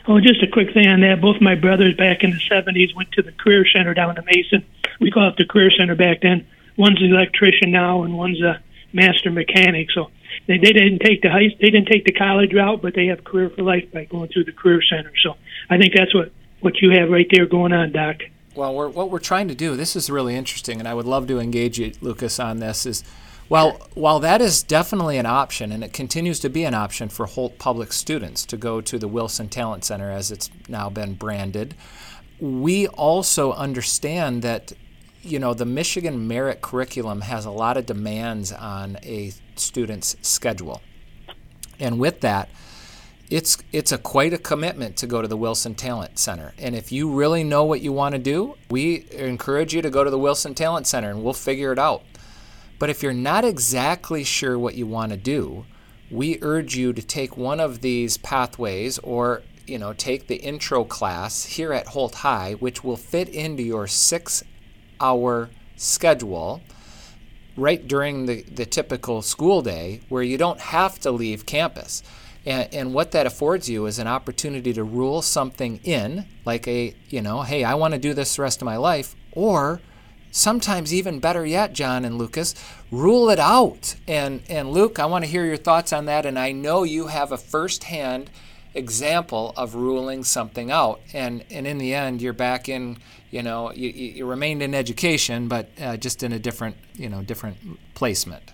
Oh, 0.07 0.19
just 0.19 0.42
a 0.42 0.48
quick 0.48 0.74
thing 0.74 0.88
on 0.88 1.01
that. 1.01 1.22
Both 1.22 1.42
my 1.42 1.56
brothers 1.56 1.94
back 1.95 2.24
in 2.24 2.31
the 2.31 2.39
70s 2.39 2.95
went 2.95 3.12
to 3.13 3.22
the 3.22 3.34
Career 3.34 3.66
Center 3.66 3.94
down 3.94 4.18
in 4.18 4.25
Mason. 4.25 4.66
We 5.00 5.12
call 5.12 5.30
it 5.30 5.36
the 5.38 5.45
Career 5.45 5.69
Center 5.78 5.95
back 5.95 6.22
then. 6.22 6.48
One's 6.78 7.01
an 7.01 7.12
electrician 7.12 7.72
now, 7.72 8.04
and 8.04 8.18
one's 8.18 8.42
a 8.42 8.62
master 8.94 9.30
mechanic. 9.30 9.92
So 9.92 10.10
they, 10.48 10.57
they 10.57 10.72
didn't 10.72 11.00
take 11.00 11.22
the 11.22 11.30
high, 11.30 11.56
they 11.60 11.69
didn't 11.69 11.88
take 11.88 12.06
the 12.06 12.13
college 12.13 12.54
route, 12.54 12.81
but 12.81 12.95
they 12.95 13.07
have 13.07 13.24
career 13.24 13.50
for 13.50 13.63
life 13.63 13.92
by 13.92 14.06
going 14.06 14.30
through 14.30 14.45
the 14.45 14.54
Career 14.54 14.81
Center. 14.81 15.12
So 15.22 15.36
I 15.69 15.78
think 15.78 15.94
that's 15.94 16.16
what 16.16 16.31
what 16.62 16.81
you 16.81 16.92
have 16.92 17.10
right 17.10 17.28
there 17.31 17.45
going 17.45 17.74
on, 17.74 17.92
Doc. 17.92 18.18
Well, 18.56 18.74
we're, 18.74 18.89
what 18.89 19.12
we're 19.12 19.19
trying 19.19 19.48
to 19.50 19.56
do. 19.56 19.75
This 19.75 19.95
is 19.95 20.10
really 20.10 20.36
interesting, 20.36 20.80
and 20.80 20.88
I 20.88 20.95
would 20.95 21.06
love 21.06 21.28
to 21.28 21.39
engage 21.39 21.78
you, 21.78 21.92
Lucas, 22.01 22.39
on 22.39 22.57
this. 22.60 22.88
Is 22.88 23.04
well, 23.50 23.88
while 23.94 24.20
that 24.20 24.42
is 24.42 24.63
definitely 24.63 25.18
an 25.18 25.25
option, 25.25 25.72
and 25.72 25.84
it 25.84 25.94
continues 25.94 26.39
to 26.42 26.50
be 26.50 26.63
an 26.63 26.74
option 26.74 27.10
for 27.10 27.25
Holt 27.25 27.58
public 27.60 27.94
students 27.94 28.46
to 28.46 28.58
go 28.58 28.82
to 28.82 29.00
the 29.00 29.08
Wilson 29.08 29.48
Talent 29.50 29.86
Center 29.86 30.12
as 30.12 30.32
it's 30.32 30.50
now 30.68 30.89
been 30.89 31.13
branded, 31.13 31.75
we 32.39 32.88
also 32.88 33.54
understand 33.54 34.42
that 34.42 34.74
you 35.22 35.39
know 35.39 35.54
the 35.54 35.66
Michigan 35.66 36.27
merit 36.27 36.62
curriculum 36.62 37.22
has 37.22 37.46
a 37.46 37.51
lot 37.51 37.77
of 37.77 37.86
demands 37.86 38.51
on 38.51 38.98
a 39.04 39.34
student's 39.56 40.16
schedule. 40.22 40.82
And 41.80 42.00
with 42.00 42.22
that, 42.22 42.50
it's 43.30 43.58
it's 43.72 43.92
a 43.92 43.98
quite 43.98 44.34
a 44.34 44.38
commitment 44.38 44.98
to 44.98 45.08
go 45.08 45.22
to 45.22 45.27
the 45.27 45.38
Wilson 45.38 45.75
Talent 45.75 46.18
Center. 46.20 46.54
And 46.58 46.75
if 46.75 46.92
you 46.92 47.12
really 47.12 47.44
know 47.44 47.63
what 47.66 47.82
you 47.82 47.92
want 47.92 48.13
to 48.13 48.20
do, 48.20 48.56
we 48.70 49.06
encourage 49.12 49.74
you 49.74 49.82
to 49.82 49.89
go 49.89 50.04
to 50.04 50.10
the 50.10 50.20
Wilson 50.20 50.56
Talent 50.56 50.88
Center 50.88 51.10
and 51.10 51.24
we'll 51.24 51.34
figure 51.34 51.72
it 51.72 51.80
out. 51.80 52.04
But 52.79 52.89
if 52.89 53.01
you're 53.01 53.13
not 53.13 53.46
exactly 53.46 54.24
sure 54.24 54.57
what 54.57 54.75
you 54.75 54.86
want 54.86 55.12
to 55.12 55.17
do, 55.17 55.65
we 56.12 56.39
urge 56.41 56.75
you 56.75 56.93
to 56.93 57.01
take 57.01 57.38
one 57.38 57.60
of 57.60 57.81
these 57.81 58.17
pathways 58.17 58.98
or 59.00 59.43
you 59.65 59.77
know 59.77 59.93
take 59.93 60.27
the 60.27 60.38
intro 60.38 60.86
class 60.86 61.43
here 61.43 61.74
at 61.74 61.88
Holt 61.88 62.15
High 62.15 62.53
which 62.53 62.84
will 62.84 62.96
fit 62.96 63.27
into 63.27 63.62
your 63.62 63.88
6 63.88 64.43
hour 65.01 65.50
schedule 65.75 66.62
right 67.57 67.88
during 67.88 68.27
the, 68.27 68.43
the 68.43 68.65
typical 68.65 69.22
school 69.22 69.62
day 69.62 70.01
where 70.10 70.24
you 70.24 70.38
don't 70.38 70.60
have 70.60 71.00
to 71.00 71.12
leave 71.12 71.46
campus. 71.46 72.03
And, 72.46 72.74
and 72.74 72.93
what 72.93 73.12
that 73.12 73.25
affords 73.25 73.67
you 73.67 73.88
is 73.88 74.00
an 74.00 74.07
opportunity 74.07 74.72
to 74.74 74.84
rule 74.84 75.22
something 75.22 75.81
in, 75.84 76.25
like 76.46 76.67
a, 76.67 76.96
you 77.10 77.22
know, 77.22 77.41
hey, 77.41 77.63
I 77.63 77.74
want 77.74 77.93
to 77.93 78.00
do 78.00 78.13
this 78.13 78.36
the 78.36 78.43
rest 78.43 78.62
of 78.62 78.65
my 78.65 78.77
life, 78.77 79.15
or 79.34 79.81
sometimes 80.38 80.94
even 80.94 81.20
better 81.20 81.46
yet, 81.46 81.74
John 81.74 82.06
and 82.06 82.17
Lucas, 82.17 82.53
rule 82.91 83.29
it 83.29 83.39
out. 83.39 83.96
And 84.08 84.41
and 84.48 84.72
Luke, 84.72 85.00
I 85.00 85.06
want 85.06 85.25
to 85.25 85.32
hear 85.32 85.46
your 85.46 85.58
thoughts 85.58 85.91
on 85.91 86.06
that. 86.06 86.25
And 86.25 86.38
I 86.38 86.51
know 86.51 86.84
you 86.84 87.08
have 87.08 87.32
a 87.32 87.38
firsthand 87.38 88.29
example 88.74 89.53
of 89.58 89.75
ruling 89.75 90.24
something 90.24 90.72
out. 90.72 91.01
And 91.13 91.44
and 91.50 91.65
in 91.67 91.77
the 91.77 91.94
end, 91.94 92.22
you're 92.22 92.34
back 92.34 92.70
in. 92.70 92.98
You 93.29 93.44
know, 93.44 93.74
you, 93.74 93.89
you 93.89 94.25
remained 94.25 94.62
in 94.62 94.74
education, 94.74 95.50
but 95.50 95.70
uh, 95.82 95.98
just 95.98 96.24
in 96.24 96.32
a 96.32 96.39
different, 96.39 96.77
you 96.96 97.10
know, 97.10 97.22
different 97.22 97.58
placement. 97.94 98.53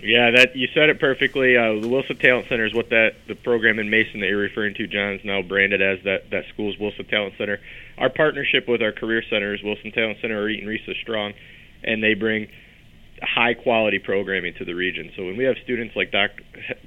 Yeah, 0.00 0.30
that 0.30 0.54
you 0.54 0.68
said 0.74 0.90
it 0.90 1.00
perfectly. 1.00 1.56
Uh, 1.56 1.80
the 1.80 1.88
Wilson 1.88 2.16
Talent 2.18 2.46
Center 2.48 2.64
is 2.64 2.72
what 2.72 2.90
that 2.90 3.14
the 3.26 3.34
program 3.34 3.80
in 3.80 3.90
Mason 3.90 4.20
that 4.20 4.28
you're 4.28 4.38
referring 4.38 4.74
to, 4.74 4.86
John, 4.86 5.14
is 5.14 5.24
now 5.24 5.42
branded 5.42 5.82
as 5.82 5.98
that 6.04 6.30
that 6.30 6.44
school's 6.54 6.78
Wilson 6.78 7.04
Talent 7.06 7.34
Center. 7.36 7.58
Our 7.98 8.08
partnership 8.08 8.68
with 8.68 8.80
our 8.80 8.92
career 8.92 9.22
centers, 9.28 9.60
Wilson 9.62 9.90
Talent 9.90 10.18
Center 10.22 10.40
or 10.40 10.48
Eaton 10.48 10.70
is 10.70 10.96
strong, 11.02 11.32
and 11.82 12.02
they 12.02 12.14
bring 12.14 12.46
high 13.20 13.54
quality 13.54 13.98
programming 13.98 14.54
to 14.58 14.64
the 14.64 14.74
region. 14.74 15.10
So 15.16 15.24
when 15.24 15.36
we 15.36 15.44
have 15.44 15.56
students 15.64 15.96
like 15.96 16.12
Doc 16.12 16.30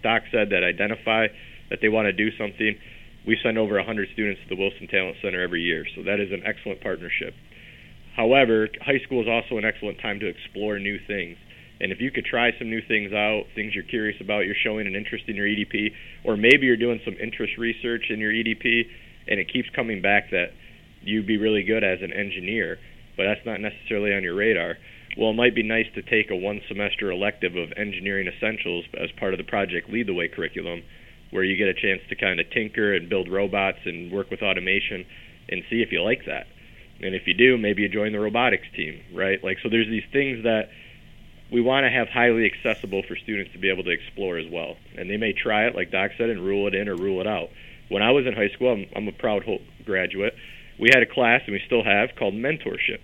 Doc 0.01 0.24
said 0.32 0.51
that 0.51 0.63
identify 0.63 1.27
that 1.70 1.80
they 1.82 1.89
want 1.89 2.06
to 2.06 2.13
do 2.13 2.32
something, 2.38 2.77
we 3.27 3.38
send 3.44 3.58
over 3.58 3.75
100 3.75 4.10
students 4.13 4.41
to 4.44 4.48
the 4.48 4.56
Wilson 4.56 4.88
Talent 4.88 5.18
Center 5.22 5.41
every 5.41 5.62
year, 5.62 5.86
so 5.96 6.03
that 6.03 6.22
is 6.22 6.32
an 6.32 6.44
excellent 6.46 6.80
partnership. 6.80 7.34
However, 8.15 8.70
high 8.82 9.00
school 9.00 9.22
is 9.22 9.27
also 9.27 9.58
an 9.58 9.65
excellent 9.65 10.00
time 10.00 10.20
to 10.20 10.27
explore 10.27 10.80
new 10.80 11.00
things. 11.08 11.38
And 11.82 11.92
if 11.92 12.00
you 12.00 12.12
could 12.12 12.26
try 12.26 12.52
some 12.60 12.70
new 12.70 12.82
things 12.88 13.12
out, 13.12 13.46
things 13.56 13.74
you're 13.74 13.84
curious 13.84 14.22
about, 14.22 14.46
you're 14.46 14.62
showing 14.64 14.86
an 14.86 14.94
interest 14.94 15.26
in 15.28 15.36
your 15.36 15.48
EDP, 15.48 15.90
or 16.24 16.38
maybe 16.38 16.70
you're 16.70 16.78
doing 16.78 17.02
some 17.04 17.16
interest 17.18 17.58
research 17.58 18.06
in 18.12 18.20
your 18.20 18.32
EDP, 18.32 18.86
and 19.28 19.40
it 19.40 19.52
keeps 19.52 19.68
coming 19.76 20.00
back 20.00 20.30
that 20.30 20.54
you'd 21.02 21.26
be 21.26 21.38
really 21.38 21.64
good 21.64 21.84
as 21.84 21.98
an 22.04 22.14
engineer, 22.14 22.78
but 23.18 23.26
that's 23.26 23.42
not 23.48 23.60
necessarily 23.60 24.14
on 24.14 24.22
your 24.22 24.36
radar. 24.36 24.78
Well, 25.18 25.32
it 25.32 25.42
might 25.42 25.56
be 25.56 25.64
nice 25.64 25.88
to 25.96 26.04
take 26.04 26.30
a 26.30 26.36
one 26.36 26.62
semester 26.68 27.12
elective 27.12 27.56
of 27.56 27.74
engineering 27.76 28.30
essentials 28.30 28.86
as 28.94 29.10
part 29.20 29.34
of 29.34 29.40
the 29.40 29.44
Project 29.44 29.90
Lead 29.90 30.08
the 30.08 30.14
Way 30.14 30.30
curriculum, 30.30 30.84
where 31.32 31.44
you 31.44 31.58
get 31.58 31.68
a 31.68 31.74
chance 31.74 32.02
to 32.10 32.16
kind 32.16 32.40
of 32.40 32.46
tinker 32.52 32.94
and 32.94 33.10
build 33.10 33.28
robots 33.28 33.80
and 33.86 34.12
work 34.12 34.30
with 34.30 34.44
automation 34.44 35.04
and 35.50 35.64
see 35.70 35.82
if 35.82 35.92
you 35.92 36.04
like 36.04 36.26
that. 36.28 36.46
And 37.02 37.16
if 37.16 37.24
you 37.26 37.34
do, 37.34 37.58
maybe 37.58 37.82
you 37.82 37.90
join 37.90 38.12
the 38.12 38.20
robotics 38.20 38.68
team, 38.76 39.02
right? 39.16 39.44
Like, 39.44 39.58
so 39.64 39.70
there's 39.70 39.90
these 39.90 40.06
things 40.14 40.44
that 40.44 40.70
we 41.51 41.62
want 41.62 41.84
to 41.84 41.89
have 41.89 42.08
highly 42.08 42.46
accessible 42.46 43.03
for 43.08 43.15
students 43.17 43.51
to 43.51 43.60
be 43.60 43.70
able 43.70 43.84
to 43.84 43.91
explore 43.91 44.38
as 44.38 44.50
well. 44.50 44.77
And 44.98 45.10
they 45.10 45.17
may 45.17 45.34
try 45.34 45.65
it, 45.67 45.75
like 45.75 45.91
Doc 45.91 46.12
said, 46.17 46.29
and 46.29 46.43
rule 46.43 46.67
it 46.67 46.74
in 46.74 46.88
or 46.88 46.96
rule 46.96 47.20
it 47.20 47.27
out. 47.27 47.50
When 47.89 48.01
I 48.01 48.12
was 48.12 48.25
in 48.25 48.34
high 48.34 48.50
school, 48.55 48.72
I'm, 48.72 48.86
I'm 48.96 49.08
a 49.08 49.12
proud 49.12 49.43
Holt 49.43 49.62
graduate. 49.84 50.34
We 50.79 50.89
had 50.93 51.03
a 51.03 51.05
class, 51.05 51.41
and 51.46 51.53
we 51.53 51.62
still 51.65 51.84
have, 51.84 52.15
called 52.17 52.34
mentorship. 52.34 53.00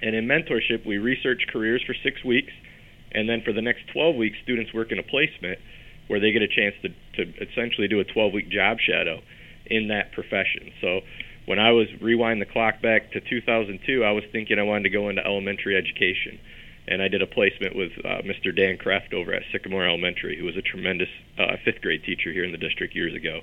And 0.00 0.14
in 0.14 0.26
mentorship, 0.26 0.86
we 0.86 0.98
research 0.98 1.46
careers 1.52 1.82
for 1.84 1.94
six 2.04 2.24
weeks, 2.24 2.52
and 3.10 3.28
then 3.28 3.42
for 3.44 3.52
the 3.52 3.62
next 3.62 3.88
12 3.92 4.14
weeks, 4.14 4.38
students 4.42 4.72
work 4.72 4.92
in 4.92 4.98
a 5.00 5.02
placement 5.02 5.58
where 6.06 6.20
they 6.20 6.30
get 6.30 6.42
a 6.42 6.48
chance 6.48 6.74
to, 6.82 6.88
to 7.16 7.50
essentially 7.50 7.88
do 7.88 7.98
a 7.98 8.04
12 8.04 8.32
week 8.32 8.50
job 8.50 8.78
shadow 8.78 9.20
in 9.66 9.88
that 9.88 10.12
profession. 10.12 10.70
So 10.80 11.00
when 11.46 11.58
I 11.58 11.72
was 11.72 11.88
rewind 12.00 12.40
the 12.40 12.46
clock 12.46 12.80
back 12.82 13.12
to 13.12 13.20
2002, 13.20 14.04
I 14.04 14.12
was 14.12 14.24
thinking 14.30 14.58
I 14.58 14.62
wanted 14.62 14.84
to 14.84 14.90
go 14.90 15.08
into 15.08 15.24
elementary 15.24 15.76
education 15.76 16.38
and 16.86 17.02
I 17.02 17.08
did 17.08 17.22
a 17.22 17.26
placement 17.26 17.74
with 17.74 17.92
uh, 18.04 18.22
Mr. 18.22 18.54
Dan 18.54 18.76
Kraft 18.76 19.14
over 19.14 19.32
at 19.32 19.42
Sycamore 19.52 19.86
Elementary, 19.86 20.36
who 20.38 20.44
was 20.44 20.56
a 20.56 20.62
tremendous 20.62 21.08
uh, 21.38 21.56
fifth 21.64 21.80
grade 21.80 22.04
teacher 22.04 22.32
here 22.32 22.44
in 22.44 22.52
the 22.52 22.58
district 22.58 22.94
years 22.94 23.14
ago. 23.14 23.40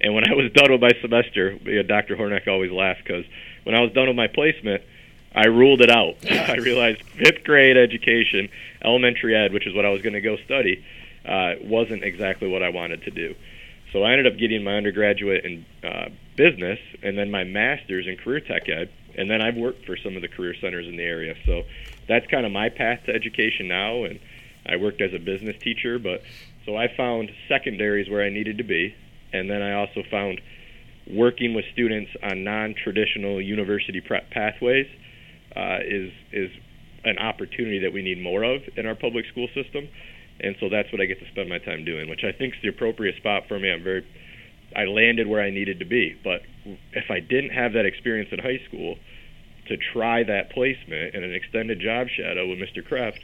And 0.00 0.14
when 0.14 0.30
I 0.30 0.34
was 0.34 0.52
done 0.52 0.70
with 0.70 0.80
my 0.80 0.92
semester, 1.00 1.58
Dr. 1.82 2.16
Hornak 2.16 2.46
always 2.48 2.70
laughed 2.70 3.04
because 3.04 3.24
when 3.64 3.74
I 3.74 3.80
was 3.80 3.92
done 3.92 4.08
with 4.08 4.16
my 4.16 4.26
placement, 4.26 4.82
I 5.34 5.46
ruled 5.46 5.80
it 5.80 5.90
out. 5.90 6.16
I 6.30 6.56
realized 6.56 7.02
fifth 7.02 7.44
grade 7.44 7.76
education, 7.76 8.48
elementary 8.82 9.34
ed, 9.34 9.52
which 9.52 9.66
is 9.66 9.74
what 9.74 9.86
I 9.86 9.90
was 9.90 10.02
going 10.02 10.14
to 10.14 10.20
go 10.20 10.36
study, 10.36 10.84
uh, 11.24 11.54
wasn't 11.62 12.04
exactly 12.04 12.48
what 12.48 12.62
I 12.62 12.68
wanted 12.68 13.02
to 13.02 13.10
do. 13.10 13.34
So 13.92 14.02
I 14.02 14.12
ended 14.12 14.26
up 14.26 14.38
getting 14.38 14.62
my 14.64 14.74
undergraduate 14.74 15.44
in 15.44 15.64
uh, 15.82 16.08
business 16.36 16.78
and 17.02 17.16
then 17.16 17.30
my 17.30 17.44
master's 17.44 18.06
in 18.06 18.16
career 18.16 18.40
tech 18.40 18.68
ed. 18.68 18.90
And 19.16 19.30
then 19.30 19.40
I've 19.40 19.56
worked 19.56 19.86
for 19.86 19.96
some 19.96 20.16
of 20.16 20.22
the 20.22 20.28
career 20.28 20.54
centers 20.60 20.86
in 20.86 20.96
the 20.96 21.02
area. 21.02 21.34
So 21.46 21.62
that's 22.08 22.26
kind 22.26 22.46
of 22.46 22.52
my 22.52 22.68
path 22.68 23.00
to 23.06 23.12
education 23.12 23.68
now. 23.68 24.04
And 24.04 24.20
I 24.66 24.76
worked 24.76 25.00
as 25.00 25.12
a 25.14 25.18
business 25.18 25.56
teacher, 25.62 25.98
but 25.98 26.22
so 26.64 26.76
I 26.76 26.88
found 26.96 27.30
secondaries 27.48 28.10
where 28.10 28.22
I 28.22 28.30
needed 28.30 28.58
to 28.58 28.64
be, 28.64 28.94
and 29.32 29.48
then 29.48 29.62
I 29.62 29.74
also 29.74 30.02
found 30.10 30.40
working 31.08 31.54
with 31.54 31.64
students 31.72 32.10
on 32.22 32.42
non-traditional 32.42 33.40
university 33.40 34.00
prep 34.00 34.30
pathways 34.30 34.88
uh, 35.54 35.78
is 35.86 36.12
is 36.32 36.50
an 37.04 37.18
opportunity 37.18 37.78
that 37.78 37.92
we 37.92 38.02
need 38.02 38.20
more 38.20 38.42
of 38.42 38.62
in 38.76 38.86
our 38.86 38.96
public 38.96 39.24
school 39.30 39.46
system. 39.54 39.88
And 40.40 40.56
so 40.60 40.68
that's 40.68 40.90
what 40.92 41.00
I 41.00 41.06
get 41.06 41.20
to 41.20 41.28
spend 41.30 41.48
my 41.48 41.58
time 41.58 41.84
doing, 41.84 42.10
which 42.10 42.24
I 42.24 42.32
think 42.32 42.54
is 42.54 42.62
the 42.62 42.68
appropriate 42.68 43.16
spot 43.16 43.44
for 43.48 43.58
me. 43.58 43.70
I'm 43.70 43.84
very 43.84 44.04
I 44.74 44.84
landed 44.84 45.28
where 45.28 45.40
I 45.40 45.50
needed 45.50 45.78
to 45.78 45.84
be, 45.84 46.18
but 46.24 46.42
if 46.92 47.10
I 47.10 47.20
didn't 47.20 47.50
have 47.50 47.74
that 47.74 47.86
experience 47.86 48.30
in 48.32 48.40
high 48.40 48.60
school, 48.66 48.96
to 49.68 49.76
try 49.92 50.22
that 50.24 50.50
placement 50.50 51.14
in 51.14 51.24
an 51.24 51.34
extended 51.34 51.80
job 51.80 52.08
shadow 52.08 52.48
with 52.48 52.58
Mr. 52.58 52.84
Kraft, 52.86 53.18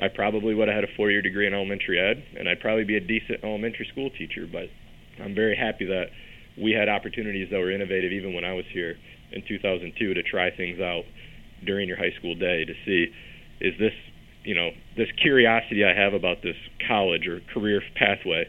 I 0.00 0.08
probably 0.08 0.54
would 0.54 0.68
have 0.68 0.74
had 0.74 0.84
a 0.84 0.94
four 0.96 1.10
year 1.10 1.22
degree 1.22 1.46
in 1.46 1.54
elementary 1.54 1.98
ed, 2.00 2.24
and 2.38 2.48
I'd 2.48 2.60
probably 2.60 2.84
be 2.84 2.96
a 2.96 3.00
decent 3.00 3.44
elementary 3.44 3.86
school 3.92 4.10
teacher. 4.10 4.46
But 4.50 4.68
I'm 5.22 5.34
very 5.34 5.56
happy 5.56 5.86
that 5.86 6.06
we 6.60 6.72
had 6.72 6.88
opportunities 6.88 7.48
that 7.50 7.58
were 7.58 7.70
innovative 7.70 8.12
even 8.12 8.34
when 8.34 8.44
I 8.44 8.54
was 8.54 8.64
here 8.72 8.96
in 9.32 9.42
2002 9.46 10.14
to 10.14 10.22
try 10.22 10.50
things 10.50 10.80
out 10.80 11.04
during 11.64 11.88
your 11.88 11.96
high 11.96 12.12
school 12.18 12.34
day 12.34 12.64
to 12.64 12.74
see 12.84 13.12
is 13.60 13.78
this, 13.78 13.92
you 14.44 14.54
know, 14.54 14.70
this 14.96 15.08
curiosity 15.20 15.84
I 15.84 15.94
have 15.94 16.14
about 16.14 16.42
this 16.42 16.56
college 16.88 17.26
or 17.26 17.40
career 17.52 17.82
pathway, 17.94 18.48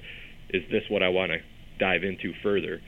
is 0.50 0.64
this 0.72 0.84
what 0.90 1.04
I 1.04 1.10
want 1.10 1.32
to 1.32 1.40
dive 1.80 2.04
into 2.04 2.34
further, 2.42 2.80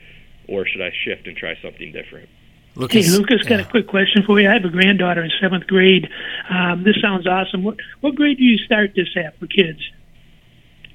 or 0.48 0.66
should 0.66 0.80
I 0.80 0.90
shift 1.04 1.26
and 1.26 1.36
try 1.36 1.54
something 1.62 1.92
different? 1.92 2.28
Lucas, 2.76 3.06
hey, 3.06 3.12
Lucas, 3.12 3.42
got 3.46 3.60
a 3.60 3.64
quick 3.64 3.86
question 3.86 4.24
for 4.26 4.40
you. 4.40 4.48
I 4.48 4.54
have 4.54 4.64
a 4.64 4.68
granddaughter 4.68 5.22
in 5.22 5.30
seventh 5.40 5.66
grade. 5.68 6.08
Um, 6.50 6.82
this 6.82 6.96
sounds 7.00 7.26
awesome. 7.26 7.62
What 7.62 7.76
what 8.00 8.16
grade 8.16 8.38
do 8.38 8.44
you 8.44 8.58
start 8.58 8.92
this 8.96 9.08
at 9.16 9.38
for 9.38 9.46
kids? 9.46 9.78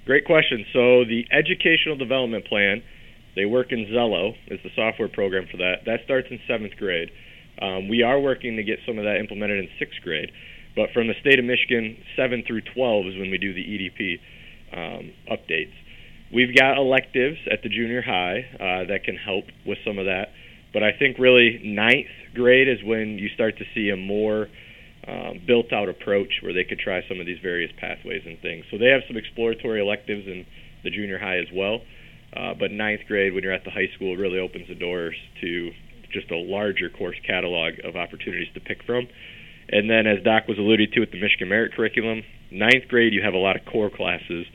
Great 0.06 0.26
question. 0.26 0.66
So 0.74 1.06
the 1.06 1.26
Educational 1.32 1.96
Development 1.96 2.44
Plan, 2.46 2.84
they 3.36 3.46
work 3.46 3.72
in 3.72 3.86
Xello, 3.86 4.36
is 4.48 4.60
the 4.64 4.72
software 4.76 5.08
program 5.08 5.48
for 5.50 5.58
that. 5.58 5.86
That 5.86 6.02
starts 6.04 6.28
in 6.32 6.40
seventh 6.48 6.76
grade. 6.76 7.12
Um, 7.62 7.88
we 7.88 8.04
are 8.04 8.20
working 8.20 8.58
to 8.58 8.64
get 8.64 8.80
some 8.86 8.98
of 8.98 9.06
that 9.06 9.18
implemented 9.18 9.60
in 9.60 9.70
sixth 9.80 10.02
grade, 10.04 10.32
but 10.76 10.92
from 10.92 11.08
the 11.08 11.16
state 11.22 11.40
of 11.40 11.46
Michigan, 11.46 11.96
seven 12.18 12.44
through 12.46 12.62
twelve 12.74 13.06
is 13.08 13.18
when 13.18 13.32
we 13.32 13.38
do 13.38 13.54
the 13.54 13.64
EDP 13.64 14.20
um, 14.76 15.12
updates. 15.32 15.74
We've 16.34 16.54
got 16.54 16.78
electives 16.78 17.38
at 17.50 17.64
the 17.64 17.70
junior 17.70 18.02
high 18.02 18.46
uh, 18.60 18.86
that 18.88 19.06
can 19.06 19.16
help 19.16 19.46
with 19.66 19.78
some 19.86 19.98
of 19.98 20.06
that. 20.08 20.34
But 20.74 20.84
I 20.84 20.92
think 20.98 21.18
really 21.18 21.60
ninth 21.64 22.34
grade 22.36 22.68
is 22.68 22.84
when 22.84 23.18
you 23.18 23.30
start 23.30 23.58
to 23.58 23.66
see 23.74 23.90
a 23.90 23.98
more 23.98 24.48
um, 25.08 25.42
built 25.48 25.74
out 25.74 25.90
approach 25.90 26.42
where 26.42 26.54
they 26.54 26.64
could 26.64 26.80
try 26.80 27.02
some 27.08 27.20
of 27.20 27.26
these 27.26 27.40
various 27.42 27.72
pathways 27.80 28.22
and 28.26 28.40
things. 28.42 28.66
So 28.70 28.78
they 28.78 28.88
have 28.88 29.02
some 29.08 29.18
exploratory 29.18 29.82
electives 29.82 30.28
in 30.28 30.46
the 30.84 30.92
junior 30.92 31.18
high 31.18 31.40
as 31.40 31.48
well. 31.54 31.82
Uh, 32.36 32.54
but 32.54 32.72
ninth 32.72 33.02
grade, 33.08 33.34
when 33.34 33.44
you're 33.44 33.54
at 33.54 33.64
the 33.64 33.72
high 33.72 33.90
school, 33.96 34.16
really 34.16 34.38
opens 34.38 34.68
the 34.68 34.76
doors 34.76 35.16
to 35.42 35.72
just 36.14 36.30
a 36.32 36.38
larger 36.38 36.90
course 36.90 37.18
catalog 37.26 37.74
of 37.84 37.96
opportunities 37.96 38.50
to 38.54 38.60
pick 38.60 38.84
from. 38.86 39.08
And 39.70 39.90
then, 39.90 40.06
as 40.06 40.24
Doc 40.24 40.48
was 40.48 40.58
alluding 40.58 40.92
to 40.94 41.00
with 41.00 41.12
the 41.12 41.22
Michigan 41.22 41.50
Merit 41.50 41.74
Curriculum, 41.74 42.24
ninth 42.52 42.88
grade, 42.88 43.14
you 43.14 43.22
have 43.24 43.34
a 43.34 43.38
lot 43.38 43.56
of 43.56 43.66
core 43.66 43.90
classes 43.90 44.46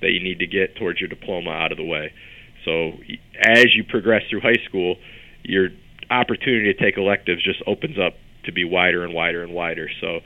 that 0.00 0.10
you 0.10 0.22
need 0.22 0.40
to 0.40 0.46
get 0.46 0.76
towards 0.76 1.00
your 1.00 1.08
diploma 1.08 1.50
out 1.50 1.72
of 1.72 1.78
the 1.78 1.84
way. 1.84 2.12
So 2.64 2.92
as 3.40 3.74
you 3.74 3.84
progress 3.84 4.22
through 4.30 4.40
high 4.40 4.60
school, 4.68 4.96
your 5.42 5.68
opportunity 6.10 6.72
to 6.72 6.78
take 6.78 6.96
electives 6.96 7.42
just 7.42 7.62
opens 7.66 7.98
up 7.98 8.14
to 8.44 8.52
be 8.52 8.64
wider 8.64 9.04
and 9.04 9.14
wider 9.14 9.42
and 9.42 9.52
wider. 9.52 9.88
So 10.00 10.20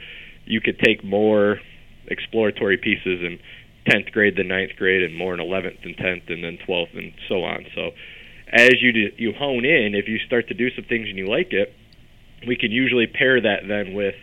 you 0.45 0.61
could 0.61 0.79
take 0.79 1.05
more 1.05 1.59
exploratory 2.07 2.79
pieces 2.79 3.21
in 3.23 3.39
10th 3.87 4.13
grade 4.13 4.37
than 4.37 4.49
9th 4.49 4.77
grade, 4.77 5.03
and 5.03 5.17
more 5.17 5.35
in 5.35 5.41
11th 5.41 5.85
and 5.85 5.97
10th, 5.97 6.33
and 6.33 6.43
then 6.43 6.59
12th, 6.67 6.97
and 6.97 7.13
so 7.29 7.45
on. 7.45 7.67
So 7.75 7.91
as 8.53 8.81
you 8.81 8.93
do, 8.93 9.09
you 9.17 9.33
hone 9.33 9.65
in, 9.65 9.95
if 9.95 10.09
you 10.09 10.19
start 10.27 10.49
to 10.49 10.55
do 10.55 10.71
some 10.75 10.85
things 10.85 11.09
and 11.09 11.19
you 11.19 11.29
like 11.29 11.53
it, 11.53 11.73
we 12.47 12.57
can 12.57 12.71
usually 12.71 13.07
pair 13.07 13.41
that 13.41 13.67
then 13.69 13.95
with 13.95 14.15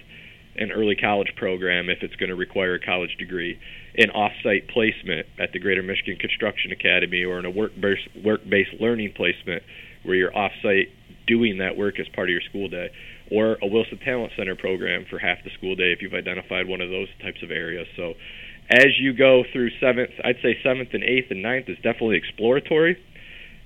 an 0.56 0.72
early 0.72 0.96
college 0.96 1.34
program 1.36 1.90
if 1.90 2.00
it's 2.04 2.16
going 2.16 2.30
to 2.30 2.36
require 2.36 2.76
a 2.76 2.80
college 2.80 3.16
degree, 3.18 3.58
an 3.98 4.12
off-site 4.12 4.68
placement 4.68 5.26
at 5.40 5.52
the 5.52 5.60
Greater 5.60 5.82
Michigan 5.82 6.16
Construction 6.18 6.72
Academy, 6.72 7.24
or 7.24 7.40
in 7.40 7.46
a 7.46 7.50
work-based 7.50 8.24
work-based 8.24 8.80
learning 8.80 9.14
placement 9.16 9.64
where 10.04 10.16
you're 10.16 10.36
off-site 10.36 10.90
doing 11.28 11.60
that 11.60 11.78
work 11.78 12.00
as 12.00 12.08
part 12.10 12.30
of 12.30 12.34
your 12.34 12.42
school 12.42 12.68
day, 12.68 12.92
or 13.32 13.58
a 13.62 13.68
Wilson 13.68 14.00
Talent 14.00 14.34
Center 14.36 14.56
program 14.56 15.06
for 15.10 15.18
half 15.18 15.44
the 15.44 15.50
school 15.58 15.76
day 15.76 15.92
if 15.92 16.02
you've 16.02 16.14
identified 16.14 16.68
one 16.68 16.82
of 16.82 16.90
those 16.90 17.08
types 17.22 17.42
of 17.42 17.52
areas. 17.52 17.88
So 17.96 18.14
as 18.70 19.00
you 19.00 19.14
go 19.14 19.44
through 19.52 19.70
seventh, 19.80 20.12
I'd 20.24 20.38
say 20.42 20.58
seventh 20.64 20.90
and 20.94 21.04
eighth 21.04 21.32
and 21.32 21.42
ninth 21.42 21.70
is 21.70 21.78
definitely 21.78 22.18
exploratory. 22.18 23.02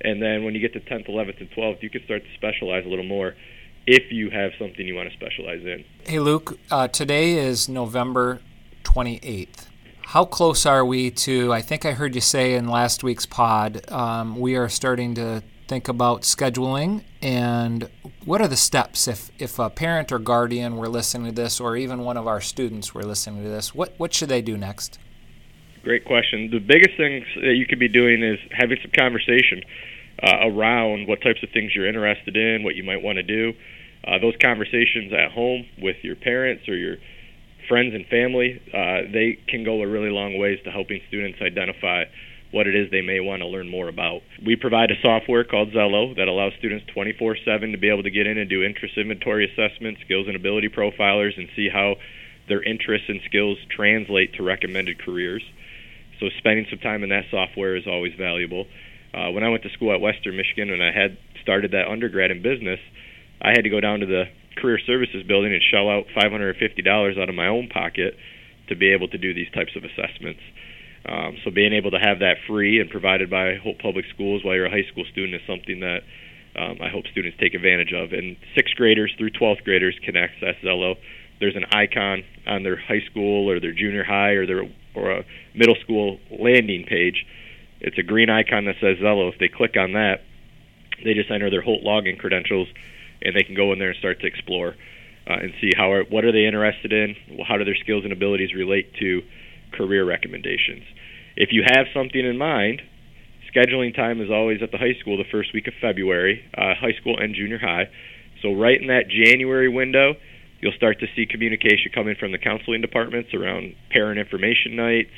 And 0.02 0.22
then 0.22 0.44
when 0.44 0.54
you 0.54 0.60
get 0.60 0.74
to 0.74 0.80
10th, 0.80 1.10
11th, 1.10 1.40
and 1.40 1.50
12th, 1.52 1.82
you 1.82 1.90
can 1.90 2.04
start 2.04 2.24
to 2.24 2.30
specialize 2.36 2.86
a 2.86 2.90
little 2.90 3.06
more 3.06 3.34
if 3.88 4.12
you 4.12 4.30
have 4.30 4.52
something 4.60 4.86
you 4.86 4.96
want 4.96 5.10
to 5.10 5.16
specialize 5.16 5.62
in. 5.64 5.84
Hey, 6.06 6.20
Luke, 6.20 6.60
uh, 6.70 6.88
today 6.88 7.34
is 7.34 7.68
November 7.68 8.42
28th. 8.84 9.68
How 10.08 10.24
close 10.26 10.66
are 10.66 10.86
we 10.86 11.10
to? 11.12 11.52
I 11.52 11.62
think 11.62 11.86
I 11.86 11.94
heard 11.94 12.16
you 12.16 12.22
say 12.22 12.54
in 12.54 12.68
last 12.68 13.04
week's 13.04 13.26
pod, 13.26 13.90
um, 13.92 14.40
we 14.40 14.56
are 14.56 14.70
starting 14.70 15.16
to 15.16 15.44
think 15.68 15.88
about 15.88 16.22
scheduling 16.22 17.04
and 17.22 17.90
what 18.26 18.42
are 18.42 18.48
the 18.48 18.58
steps? 18.58 19.08
If, 19.08 19.32
if 19.38 19.60
a 19.60 19.70
parent 19.70 20.12
or 20.12 20.20
guardian 20.20 20.78
were 20.78 20.88
listening 20.88 21.28
to 21.28 21.36
this 21.36 21.60
or 21.60 21.76
even 21.76 22.00
one 22.00 22.18
of 22.18 22.28
our 22.28 22.42
students 22.42 22.94
were 22.94 23.04
listening 23.04 23.44
to 23.44 23.50
this 23.50 23.76
what, 23.76 23.94
what 23.98 24.14
should 24.14 24.30
they 24.30 24.42
do 24.42 24.58
next? 24.58 25.00
Great 25.84 26.06
question. 26.06 26.50
The 26.52 26.60
biggest 26.60 26.98
things 26.98 27.26
that 27.36 27.56
you 27.56 27.66
could 27.66 27.80
be 27.80 27.88
doing 27.88 28.24
is 28.24 28.40
having 28.52 28.78
some 28.82 28.92
conversation 28.92 29.62
uh, 30.22 30.48
around 30.50 31.08
what 31.08 31.22
types 31.22 31.44
of 31.44 31.50
things 31.52 31.76
you're 31.76 31.88
interested 31.88 32.36
in 32.36 32.64
what 32.64 32.76
you 32.76 32.84
might 32.84 33.02
want 33.02 33.18
to 33.18 33.24
do. 33.24 33.54
Uh, 34.06 34.18
those 34.20 34.36
conversations 34.42 35.14
at 35.14 35.32
home 35.32 35.66
with 35.82 35.98
your 36.02 36.16
parents 36.16 36.68
or 36.68 36.76
your 36.76 36.98
friends 37.68 37.94
and 37.94 38.06
family 38.08 38.62
uh, 38.74 39.02
they 39.12 39.38
can 39.48 39.64
go 39.64 39.82
a 39.82 39.88
really 39.88 40.10
long 40.10 40.38
ways 40.38 40.60
to 40.64 40.72
helping 40.72 41.02
students 41.08 41.40
identify 41.42 42.04
what 42.58 42.66
it 42.66 42.74
is 42.74 42.90
they 42.90 43.06
may 43.06 43.20
want 43.20 43.44
to 43.44 43.48
learn 43.48 43.70
more 43.70 43.88
about. 43.88 44.22
We 44.44 44.56
provide 44.56 44.90
a 44.90 45.00
software 45.00 45.44
called 45.44 45.70
Xello 45.70 46.18
that 46.18 46.28
allows 46.28 46.54
students 46.58 46.88
24 46.92 47.38
7 47.46 47.72
to 47.72 47.78
be 47.78 47.88
able 47.88 48.02
to 48.02 48.10
get 48.10 48.26
in 48.26 48.40
and 48.40 48.50
do 48.50 48.64
interest 48.64 48.98
inventory 48.98 49.46
assessments, 49.46 50.02
skills 50.02 50.26
and 50.26 50.36
ability 50.36 50.70
profilers, 50.70 51.38
and 51.38 51.48
see 51.56 51.70
how 51.70 51.96
their 52.50 52.64
interests 52.64 53.10
and 53.10 53.22
skills 53.30 53.60
translate 53.70 54.34
to 54.34 54.44
recommended 54.44 54.98
careers. 54.98 55.44
So, 56.20 56.30
spending 56.40 56.66
some 56.72 56.80
time 56.80 57.04
in 57.04 57.10
that 57.10 57.30
software 57.30 57.76
is 57.76 57.86
always 57.86 58.14
valuable. 58.18 58.66
Uh, 59.14 59.30
when 59.30 59.44
I 59.44 59.50
went 59.50 59.62
to 59.62 59.70
school 59.70 59.94
at 59.94 60.02
Western 60.02 60.36
Michigan 60.36 60.74
and 60.74 60.82
I 60.82 60.92
had 60.92 61.18
started 61.44 61.72
that 61.72 61.88
undergrad 61.88 62.32
in 62.32 62.42
business, 62.42 62.80
I 63.40 63.50
had 63.54 63.64
to 63.66 63.70
go 63.70 63.80
down 63.80 64.00
to 64.00 64.08
the 64.08 64.26
career 64.58 64.80
services 64.80 65.22
building 65.28 65.54
and 65.54 65.62
shell 65.62 65.90
out 65.90 66.06
$550 66.18 67.22
out 67.22 67.30
of 67.30 67.36
my 67.36 67.48
own 67.48 67.70
pocket 67.70 68.18
to 68.70 68.76
be 68.76 68.92
able 68.92 69.08
to 69.10 69.18
do 69.18 69.34
these 69.34 69.50
types 69.54 69.76
of 69.76 69.84
assessments. 69.84 70.42
Um, 71.08 71.38
so 71.44 71.52
being 71.52 71.74
able 71.74 71.92
to 71.92 72.00
have 72.00 72.20
that 72.20 72.38
free 72.48 72.80
and 72.82 72.90
provided 72.90 73.30
by 73.30 73.56
Holt 73.56 73.80
Public 73.80 74.06
Schools 74.14 74.44
while 74.44 74.56
you're 74.56 74.66
a 74.66 74.70
high 74.70 74.88
school 74.92 75.06
student 75.12 75.36
is 75.36 75.42
something 75.48 75.80
that 75.80 76.02
um, 76.58 76.80
I 76.82 76.90
hope 76.90 77.06
students 77.08 77.38
take 77.40 77.54
advantage 77.54 77.94
of. 77.94 78.12
And 78.12 78.36
sixth 78.56 78.76
graders 78.76 79.14
through 79.18 79.32
12th 79.32 79.64
graders 79.64 79.98
can 80.04 80.18
access 80.18 80.56
Xello. 80.64 80.96
There's 81.40 81.56
an 81.56 81.66
icon 81.72 82.24
on 82.46 82.64
their 82.64 82.76
high 82.76 83.02
school 83.10 83.50
or 83.50 83.60
their 83.60 83.72
junior 83.72 84.04
high 84.04 84.32
or 84.32 84.46
their 84.46 84.64
or 84.96 85.12
a 85.12 85.26
middle 85.54 85.76
school 85.84 86.20
landing 86.32 86.86
page. 86.86 87.26
It's 87.80 87.98
a 87.98 88.04
green 88.04 88.30
icon 88.30 88.66
that 88.66 88.76
says 88.82 88.98
Xello. 88.98 89.32
If 89.32 89.40
they 89.40 89.48
click 89.48 89.78
on 89.78 89.94
that, 89.94 90.22
they 91.04 91.14
just 91.14 91.30
enter 91.30 91.50
their 91.52 91.62
Holt 91.62 91.84
login 91.84 92.18
credentials, 92.18 92.68
and 93.22 93.36
they 93.36 93.44
can 93.44 93.56
go 93.56 93.72
in 93.72 93.80
there 93.80 93.90
and 93.90 94.00
start 94.00 94.20
to 94.22 94.26
explore 94.26 94.76
uh, 95.30 95.34
and 95.34 95.54
see 95.62 95.72
how 95.78 95.92
are, 95.92 96.04
what 96.04 96.26
are 96.26 96.32
they 96.32 96.46
interested 96.46 96.92
in, 96.92 97.16
how 97.48 97.58
do 97.58 97.66
their 97.66 97.76
skills 97.76 98.04
and 98.04 98.12
abilities 98.12 98.56
relate 98.56 98.94
to 98.96 99.22
career 99.74 100.06
recommendations. 100.06 100.84
If 101.36 101.50
you 101.52 101.64
have 101.66 101.86
something 101.94 102.26
in 102.26 102.38
mind, 102.38 102.82
scheduling 103.54 103.96
time 103.96 104.22
is 104.22 104.30
always 104.30 104.62
at 104.62 104.72
the 104.72 104.78
high 104.78 105.00
school 105.00 105.18
the 105.18 105.30
first 105.32 105.54
week 105.54 105.68
of 105.68 105.74
February, 105.80 106.44
uh, 106.58 106.74
high 106.80 106.94
school 107.00 107.18
and 107.18 107.36
junior 107.36 107.60
high. 107.60 107.90
So 108.42 108.54
right 108.54 108.80
in 108.80 108.88
that 108.88 109.10
January 109.10 109.70
window, 109.70 110.16
you'll 110.60 110.78
start 110.78 111.00
to 111.00 111.08
see 111.16 111.26
communication 111.26 111.92
coming 111.94 112.16
from 112.20 112.32
the 112.32 112.38
counseling 112.38 112.82
departments 112.82 113.34
around 113.34 113.76
parent 113.92 114.20
information 114.20 114.76
nights, 114.76 115.14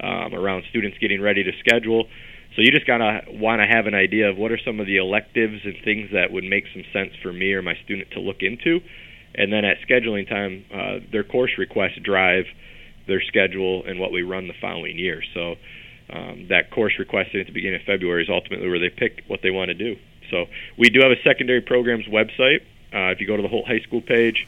um, 0.00 0.34
around 0.34 0.64
students 0.70 0.98
getting 0.98 1.20
ready 1.20 1.42
to 1.42 1.52
schedule. 1.60 2.06
So 2.54 2.62
you 2.62 2.70
just 2.70 2.86
gotta 2.86 3.22
want 3.28 3.60
to 3.62 3.68
have 3.68 3.86
an 3.86 3.94
idea 3.94 4.30
of 4.30 4.38
what 4.38 4.50
are 4.50 4.58
some 4.64 4.80
of 4.80 4.86
the 4.86 4.96
electives 4.96 5.60
and 5.64 5.74
things 5.84 6.10
that 6.12 6.32
would 6.32 6.44
make 6.44 6.64
some 6.72 6.84
sense 6.92 7.12
for 7.22 7.32
me 7.32 7.52
or 7.52 7.62
my 7.62 7.74
student 7.84 8.10
to 8.12 8.20
look 8.20 8.40
into, 8.40 8.80
and 9.34 9.52
then 9.52 9.64
at 9.64 9.76
scheduling 9.86 10.28
time, 10.28 10.64
uh, 10.72 10.98
their 11.12 11.24
course 11.24 11.50
request 11.58 12.02
drive 12.02 12.46
their 13.06 13.20
schedule 13.22 13.84
and 13.84 13.98
what 13.98 14.12
we 14.12 14.22
run 14.22 14.48
the 14.48 14.54
following 14.60 14.98
year. 14.98 15.22
So 15.34 15.56
um, 16.10 16.46
that 16.48 16.70
course 16.70 16.98
requested 16.98 17.40
at 17.40 17.46
the 17.46 17.52
beginning 17.52 17.80
of 17.80 17.86
February 17.86 18.22
is 18.22 18.28
ultimately 18.30 18.68
where 18.68 18.78
they 18.78 18.90
pick 18.90 19.24
what 19.26 19.42
they 19.42 19.50
want 19.50 19.68
to 19.68 19.74
do. 19.74 19.96
So 20.30 20.46
we 20.76 20.90
do 20.90 21.00
have 21.00 21.12
a 21.12 21.22
secondary 21.22 21.60
programs 21.60 22.06
website. 22.06 22.62
Uh, 22.92 23.12
if 23.12 23.20
you 23.20 23.26
go 23.26 23.36
to 23.36 23.42
the 23.42 23.48
Holt 23.48 23.66
High 23.66 23.80
School 23.80 24.00
page, 24.00 24.46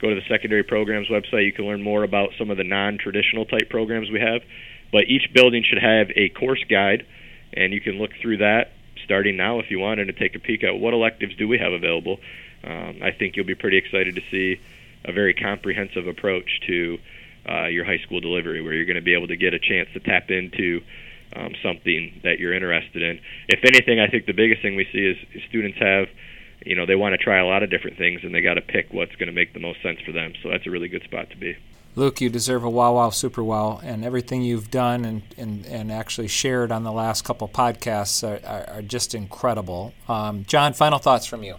go 0.00 0.10
to 0.10 0.14
the 0.14 0.26
secondary 0.28 0.62
programs 0.62 1.08
website, 1.08 1.46
you 1.46 1.52
can 1.52 1.66
learn 1.66 1.82
more 1.82 2.02
about 2.02 2.30
some 2.38 2.50
of 2.50 2.56
the 2.56 2.64
non-traditional 2.64 3.46
type 3.46 3.70
programs 3.70 4.10
we 4.10 4.20
have. 4.20 4.42
But 4.92 5.04
each 5.08 5.32
building 5.32 5.64
should 5.64 5.82
have 5.82 6.10
a 6.14 6.28
course 6.28 6.62
guide, 6.68 7.06
and 7.52 7.72
you 7.72 7.80
can 7.80 7.98
look 7.98 8.12
through 8.20 8.38
that 8.38 8.72
starting 9.02 9.36
now 9.36 9.58
if 9.58 9.70
you 9.70 9.78
wanted 9.78 10.06
to 10.06 10.12
take 10.12 10.34
a 10.34 10.38
peek 10.38 10.64
at 10.64 10.78
what 10.78 10.94
electives 10.94 11.36
do 11.36 11.46
we 11.46 11.58
have 11.58 11.72
available 11.72 12.18
um, 12.66 13.00
I 13.02 13.10
think 13.10 13.36
you'll 13.36 13.46
be 13.46 13.54
pretty 13.54 13.76
excited 13.76 14.14
to 14.14 14.22
see 14.30 14.60
a 15.04 15.12
very 15.12 15.34
comprehensive 15.34 16.06
approach 16.06 16.60
to 16.66 16.98
uh, 17.48 17.66
your 17.66 17.84
high 17.84 17.98
school 17.98 18.20
delivery, 18.20 18.62
where 18.62 18.72
you're 18.72 18.86
going 18.86 18.96
to 18.96 19.02
be 19.02 19.14
able 19.14 19.28
to 19.28 19.36
get 19.36 19.54
a 19.54 19.58
chance 19.58 19.88
to 19.94 20.00
tap 20.00 20.30
into 20.30 20.80
um, 21.36 21.52
something 21.62 22.20
that 22.24 22.38
you're 22.38 22.54
interested 22.54 23.02
in. 23.02 23.20
If 23.48 23.60
anything, 23.64 24.00
I 24.00 24.08
think 24.08 24.26
the 24.26 24.32
biggest 24.32 24.62
thing 24.62 24.76
we 24.76 24.86
see 24.92 25.04
is 25.04 25.42
students 25.48 25.78
have, 25.78 26.08
you 26.64 26.76
know, 26.76 26.86
they 26.86 26.94
want 26.94 27.12
to 27.12 27.18
try 27.18 27.38
a 27.38 27.46
lot 27.46 27.62
of 27.62 27.70
different 27.70 27.98
things, 27.98 28.20
and 28.22 28.34
they 28.34 28.40
got 28.40 28.54
to 28.54 28.62
pick 28.62 28.92
what's 28.92 29.14
going 29.16 29.28
to 29.28 29.32
make 29.32 29.52
the 29.52 29.60
most 29.60 29.82
sense 29.82 29.98
for 30.04 30.12
them. 30.12 30.32
So 30.42 30.50
that's 30.50 30.66
a 30.66 30.70
really 30.70 30.88
good 30.88 31.02
spot 31.02 31.30
to 31.30 31.36
be. 31.36 31.56
Luke, 31.96 32.20
you 32.20 32.28
deserve 32.28 32.64
a 32.64 32.70
wow 32.70 32.94
wow 32.94 33.10
super 33.10 33.44
wow, 33.44 33.80
and 33.84 34.04
everything 34.04 34.42
you've 34.42 34.70
done 34.70 35.04
and, 35.04 35.22
and, 35.38 35.64
and 35.66 35.92
actually 35.92 36.26
shared 36.26 36.72
on 36.72 36.82
the 36.82 36.90
last 36.90 37.22
couple 37.22 37.46
podcasts 37.46 38.26
are, 38.26 38.44
are, 38.44 38.76
are 38.78 38.82
just 38.82 39.14
incredible. 39.14 39.94
Um, 40.08 40.44
John, 40.44 40.72
final 40.72 40.98
thoughts 40.98 41.24
from 41.24 41.44
you 41.44 41.54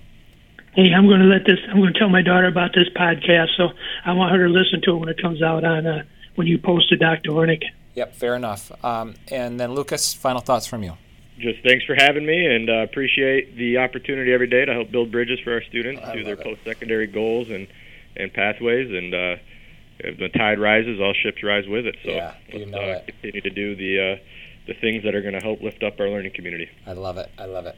hey, 0.75 0.93
I'm 0.93 1.07
going 1.07 1.21
to 1.21 1.27
let 1.27 1.45
this. 1.45 1.59
I'm 1.69 1.79
going 1.79 1.93
to 1.93 1.99
tell 1.99 2.09
my 2.09 2.21
daughter 2.21 2.47
about 2.47 2.71
this 2.73 2.87
podcast, 2.95 3.55
so 3.57 3.69
I 4.05 4.13
want 4.13 4.31
her 4.31 4.47
to 4.47 4.53
listen 4.53 4.81
to 4.83 4.91
it 4.91 4.97
when 4.97 5.09
it 5.09 5.21
comes 5.21 5.41
out 5.41 5.63
on 5.63 5.87
uh, 5.87 6.03
when 6.35 6.47
you 6.47 6.57
post 6.57 6.91
it, 6.91 6.97
Dr. 6.97 7.31
Hornak. 7.31 7.63
Yep, 7.95 8.15
fair 8.15 8.35
enough. 8.35 8.71
Um, 8.83 9.15
and 9.31 9.59
then 9.59 9.73
Lucas, 9.73 10.13
final 10.13 10.41
thoughts 10.41 10.67
from 10.67 10.83
you. 10.83 10.97
Just 11.39 11.63
thanks 11.63 11.83
for 11.85 11.95
having 11.95 12.25
me, 12.25 12.45
and 12.45 12.69
uh, 12.69 12.73
appreciate 12.83 13.57
the 13.57 13.77
opportunity 13.77 14.31
every 14.31 14.47
day 14.47 14.63
to 14.63 14.73
help 14.73 14.91
build 14.91 15.11
bridges 15.11 15.39
for 15.43 15.53
our 15.53 15.61
students 15.63 16.01
to 16.13 16.23
their 16.23 16.37
post-secondary 16.37 17.07
goals 17.07 17.49
and 17.49 17.67
and 18.15 18.33
pathways. 18.33 18.89
And 18.89 19.13
uh, 19.13 19.35
if 19.99 20.17
the 20.17 20.29
tide 20.29 20.59
rises, 20.59 20.99
all 21.01 21.13
ships 21.13 21.43
rise 21.43 21.67
with 21.67 21.85
it. 21.85 21.95
So 22.03 22.11
yeah, 22.11 22.35
you 22.53 22.65
know 22.65 22.79
uh, 22.79 23.01
continue 23.01 23.41
to 23.41 23.49
do 23.49 23.75
the 23.75 24.13
uh, 24.13 24.23
the 24.67 24.73
things 24.75 25.03
that 25.03 25.13
are 25.13 25.21
going 25.21 25.33
to 25.33 25.41
help 25.41 25.61
lift 25.61 25.83
up 25.83 25.99
our 25.99 26.09
learning 26.09 26.31
community. 26.33 26.69
I 26.85 26.93
love 26.93 27.17
it. 27.17 27.29
I 27.37 27.45
love 27.45 27.65
it. 27.65 27.75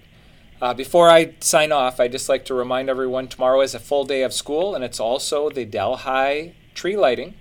Uh, 0.59 0.73
before 0.73 1.07
I 1.09 1.35
sign 1.39 1.71
off, 1.71 1.99
I'd 1.99 2.11
just 2.11 2.29
like 2.29 2.45
to 2.45 2.55
remind 2.55 2.89
everyone 2.89 3.27
tomorrow 3.27 3.61
is 3.61 3.75
a 3.75 3.79
full 3.79 4.05
day 4.05 4.23
of 4.23 4.33
school, 4.33 4.73
and 4.73 4.83
it's 4.83 4.99
also 4.99 5.49
the 5.51 5.65
Delhi 5.65 6.55
tree 6.73 6.97
lighting. 6.97 7.35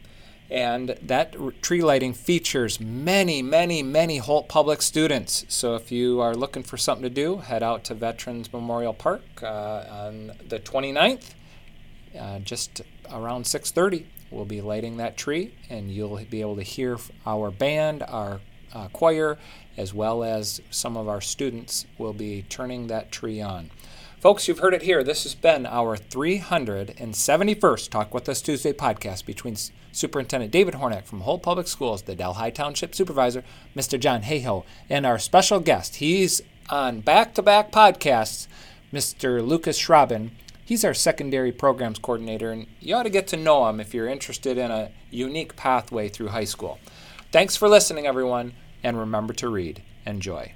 And 0.51 0.97
that 1.03 1.35
r- 1.41 1.51
tree 1.63 1.83
lighting 1.83 2.13
features 2.13 2.79
many, 2.79 3.43
many, 3.43 3.83
many 3.83 4.19
Holt 4.19 4.49
Public 4.49 4.83
students. 4.83 5.45
So 5.49 5.75
if 5.75 5.91
you 5.91 6.21
are 6.21 6.35
looking 6.35 6.63
for 6.63 6.77
something 6.77 7.03
to 7.03 7.11
do, 7.11 7.39
head 7.39 7.63
out 7.63 7.85
to 7.85 7.95
Veterans 7.95 8.53
Memorial 8.53 8.93
Park 8.93 9.23
uh, 9.43 9.85
on 9.91 10.33
the 10.47 10.61
29th, 10.61 11.31
uh, 12.21 12.39
just 12.41 12.83
around 13.11 13.45
6:30. 13.47 14.05
We'll 14.31 14.45
be 14.45 14.61
lighting 14.61 14.99
that 14.99 15.17
tree, 15.17 15.55
and 15.71 15.91
you'll 15.91 16.23
be 16.31 16.43
able 16.43 16.57
to 16.57 16.63
hear 16.63 16.99
our 17.25 17.51
band, 17.51 18.03
our 18.03 18.41
uh, 18.75 18.89
choir, 18.89 19.39
as 19.77 19.93
well 19.93 20.25
as 20.25 20.61
some 20.71 20.97
of 20.97 21.09
our 21.09 21.21
students 21.21 21.87
will 21.99 22.13
be 22.13 22.45
turning 22.49 22.87
that 22.87 23.13
tree 23.13 23.41
on. 23.41 23.71
Folks, 24.19 24.49
you've 24.49 24.61
heard 24.61 24.75
it 24.75 24.83
here. 24.83 25.05
This 25.05 25.25
has 25.25 25.35
been 25.35 25.67
our 25.67 25.97
371st 25.97 27.91
Talk 27.91 28.15
With 28.15 28.29
Us 28.29 28.41
Tuesday 28.41 28.73
podcast 28.73 29.27
between 29.27 29.57
Superintendent 29.93 30.51
David 30.51 30.75
Hornak 30.75 31.05
from 31.05 31.21
Holt 31.21 31.43
Public 31.43 31.69
Schools, 31.69 32.03
the 32.03 32.17
Delhi 32.17 32.51
Township 32.51 32.95
Supervisor, 32.95 33.45
Mr. 33.77 34.01
John 34.01 34.23
Hayhoe, 34.23 34.65
and 34.89 35.05
our 35.05 35.19
special 35.19 35.61
guest. 35.61 35.97
He's 35.97 36.41
on 36.71 37.01
back 37.01 37.35
to 37.35 37.43
back 37.43 37.71
podcasts, 37.71 38.49
Mr. 38.93 39.47
Lucas 39.47 39.79
Schrauben. 39.79 40.31
He's 40.65 40.85
our 40.85 40.95
secondary 40.95 41.53
programs 41.53 41.99
coordinator, 41.99 42.51
and 42.51 42.67
you 42.81 42.97
ought 42.97 43.05
to 43.05 43.11
get 43.11 43.29
to 43.29 43.37
know 43.37 43.69
him 43.69 43.81
if 43.81 43.95
you're 43.95 44.09
interested 44.09 44.59
in 44.59 44.71
a 44.71 44.91
unique 45.11 45.55
pathway 45.57 46.09
through 46.09 46.29
high 46.29 46.45
school. 46.45 46.79
Thanks 47.31 47.55
for 47.55 47.69
listening, 47.69 48.07
everyone 48.07 48.55
and 48.87 48.97
remember 48.97 49.33
to 49.35 49.49
read. 49.49 49.83
Enjoy. 50.07 50.53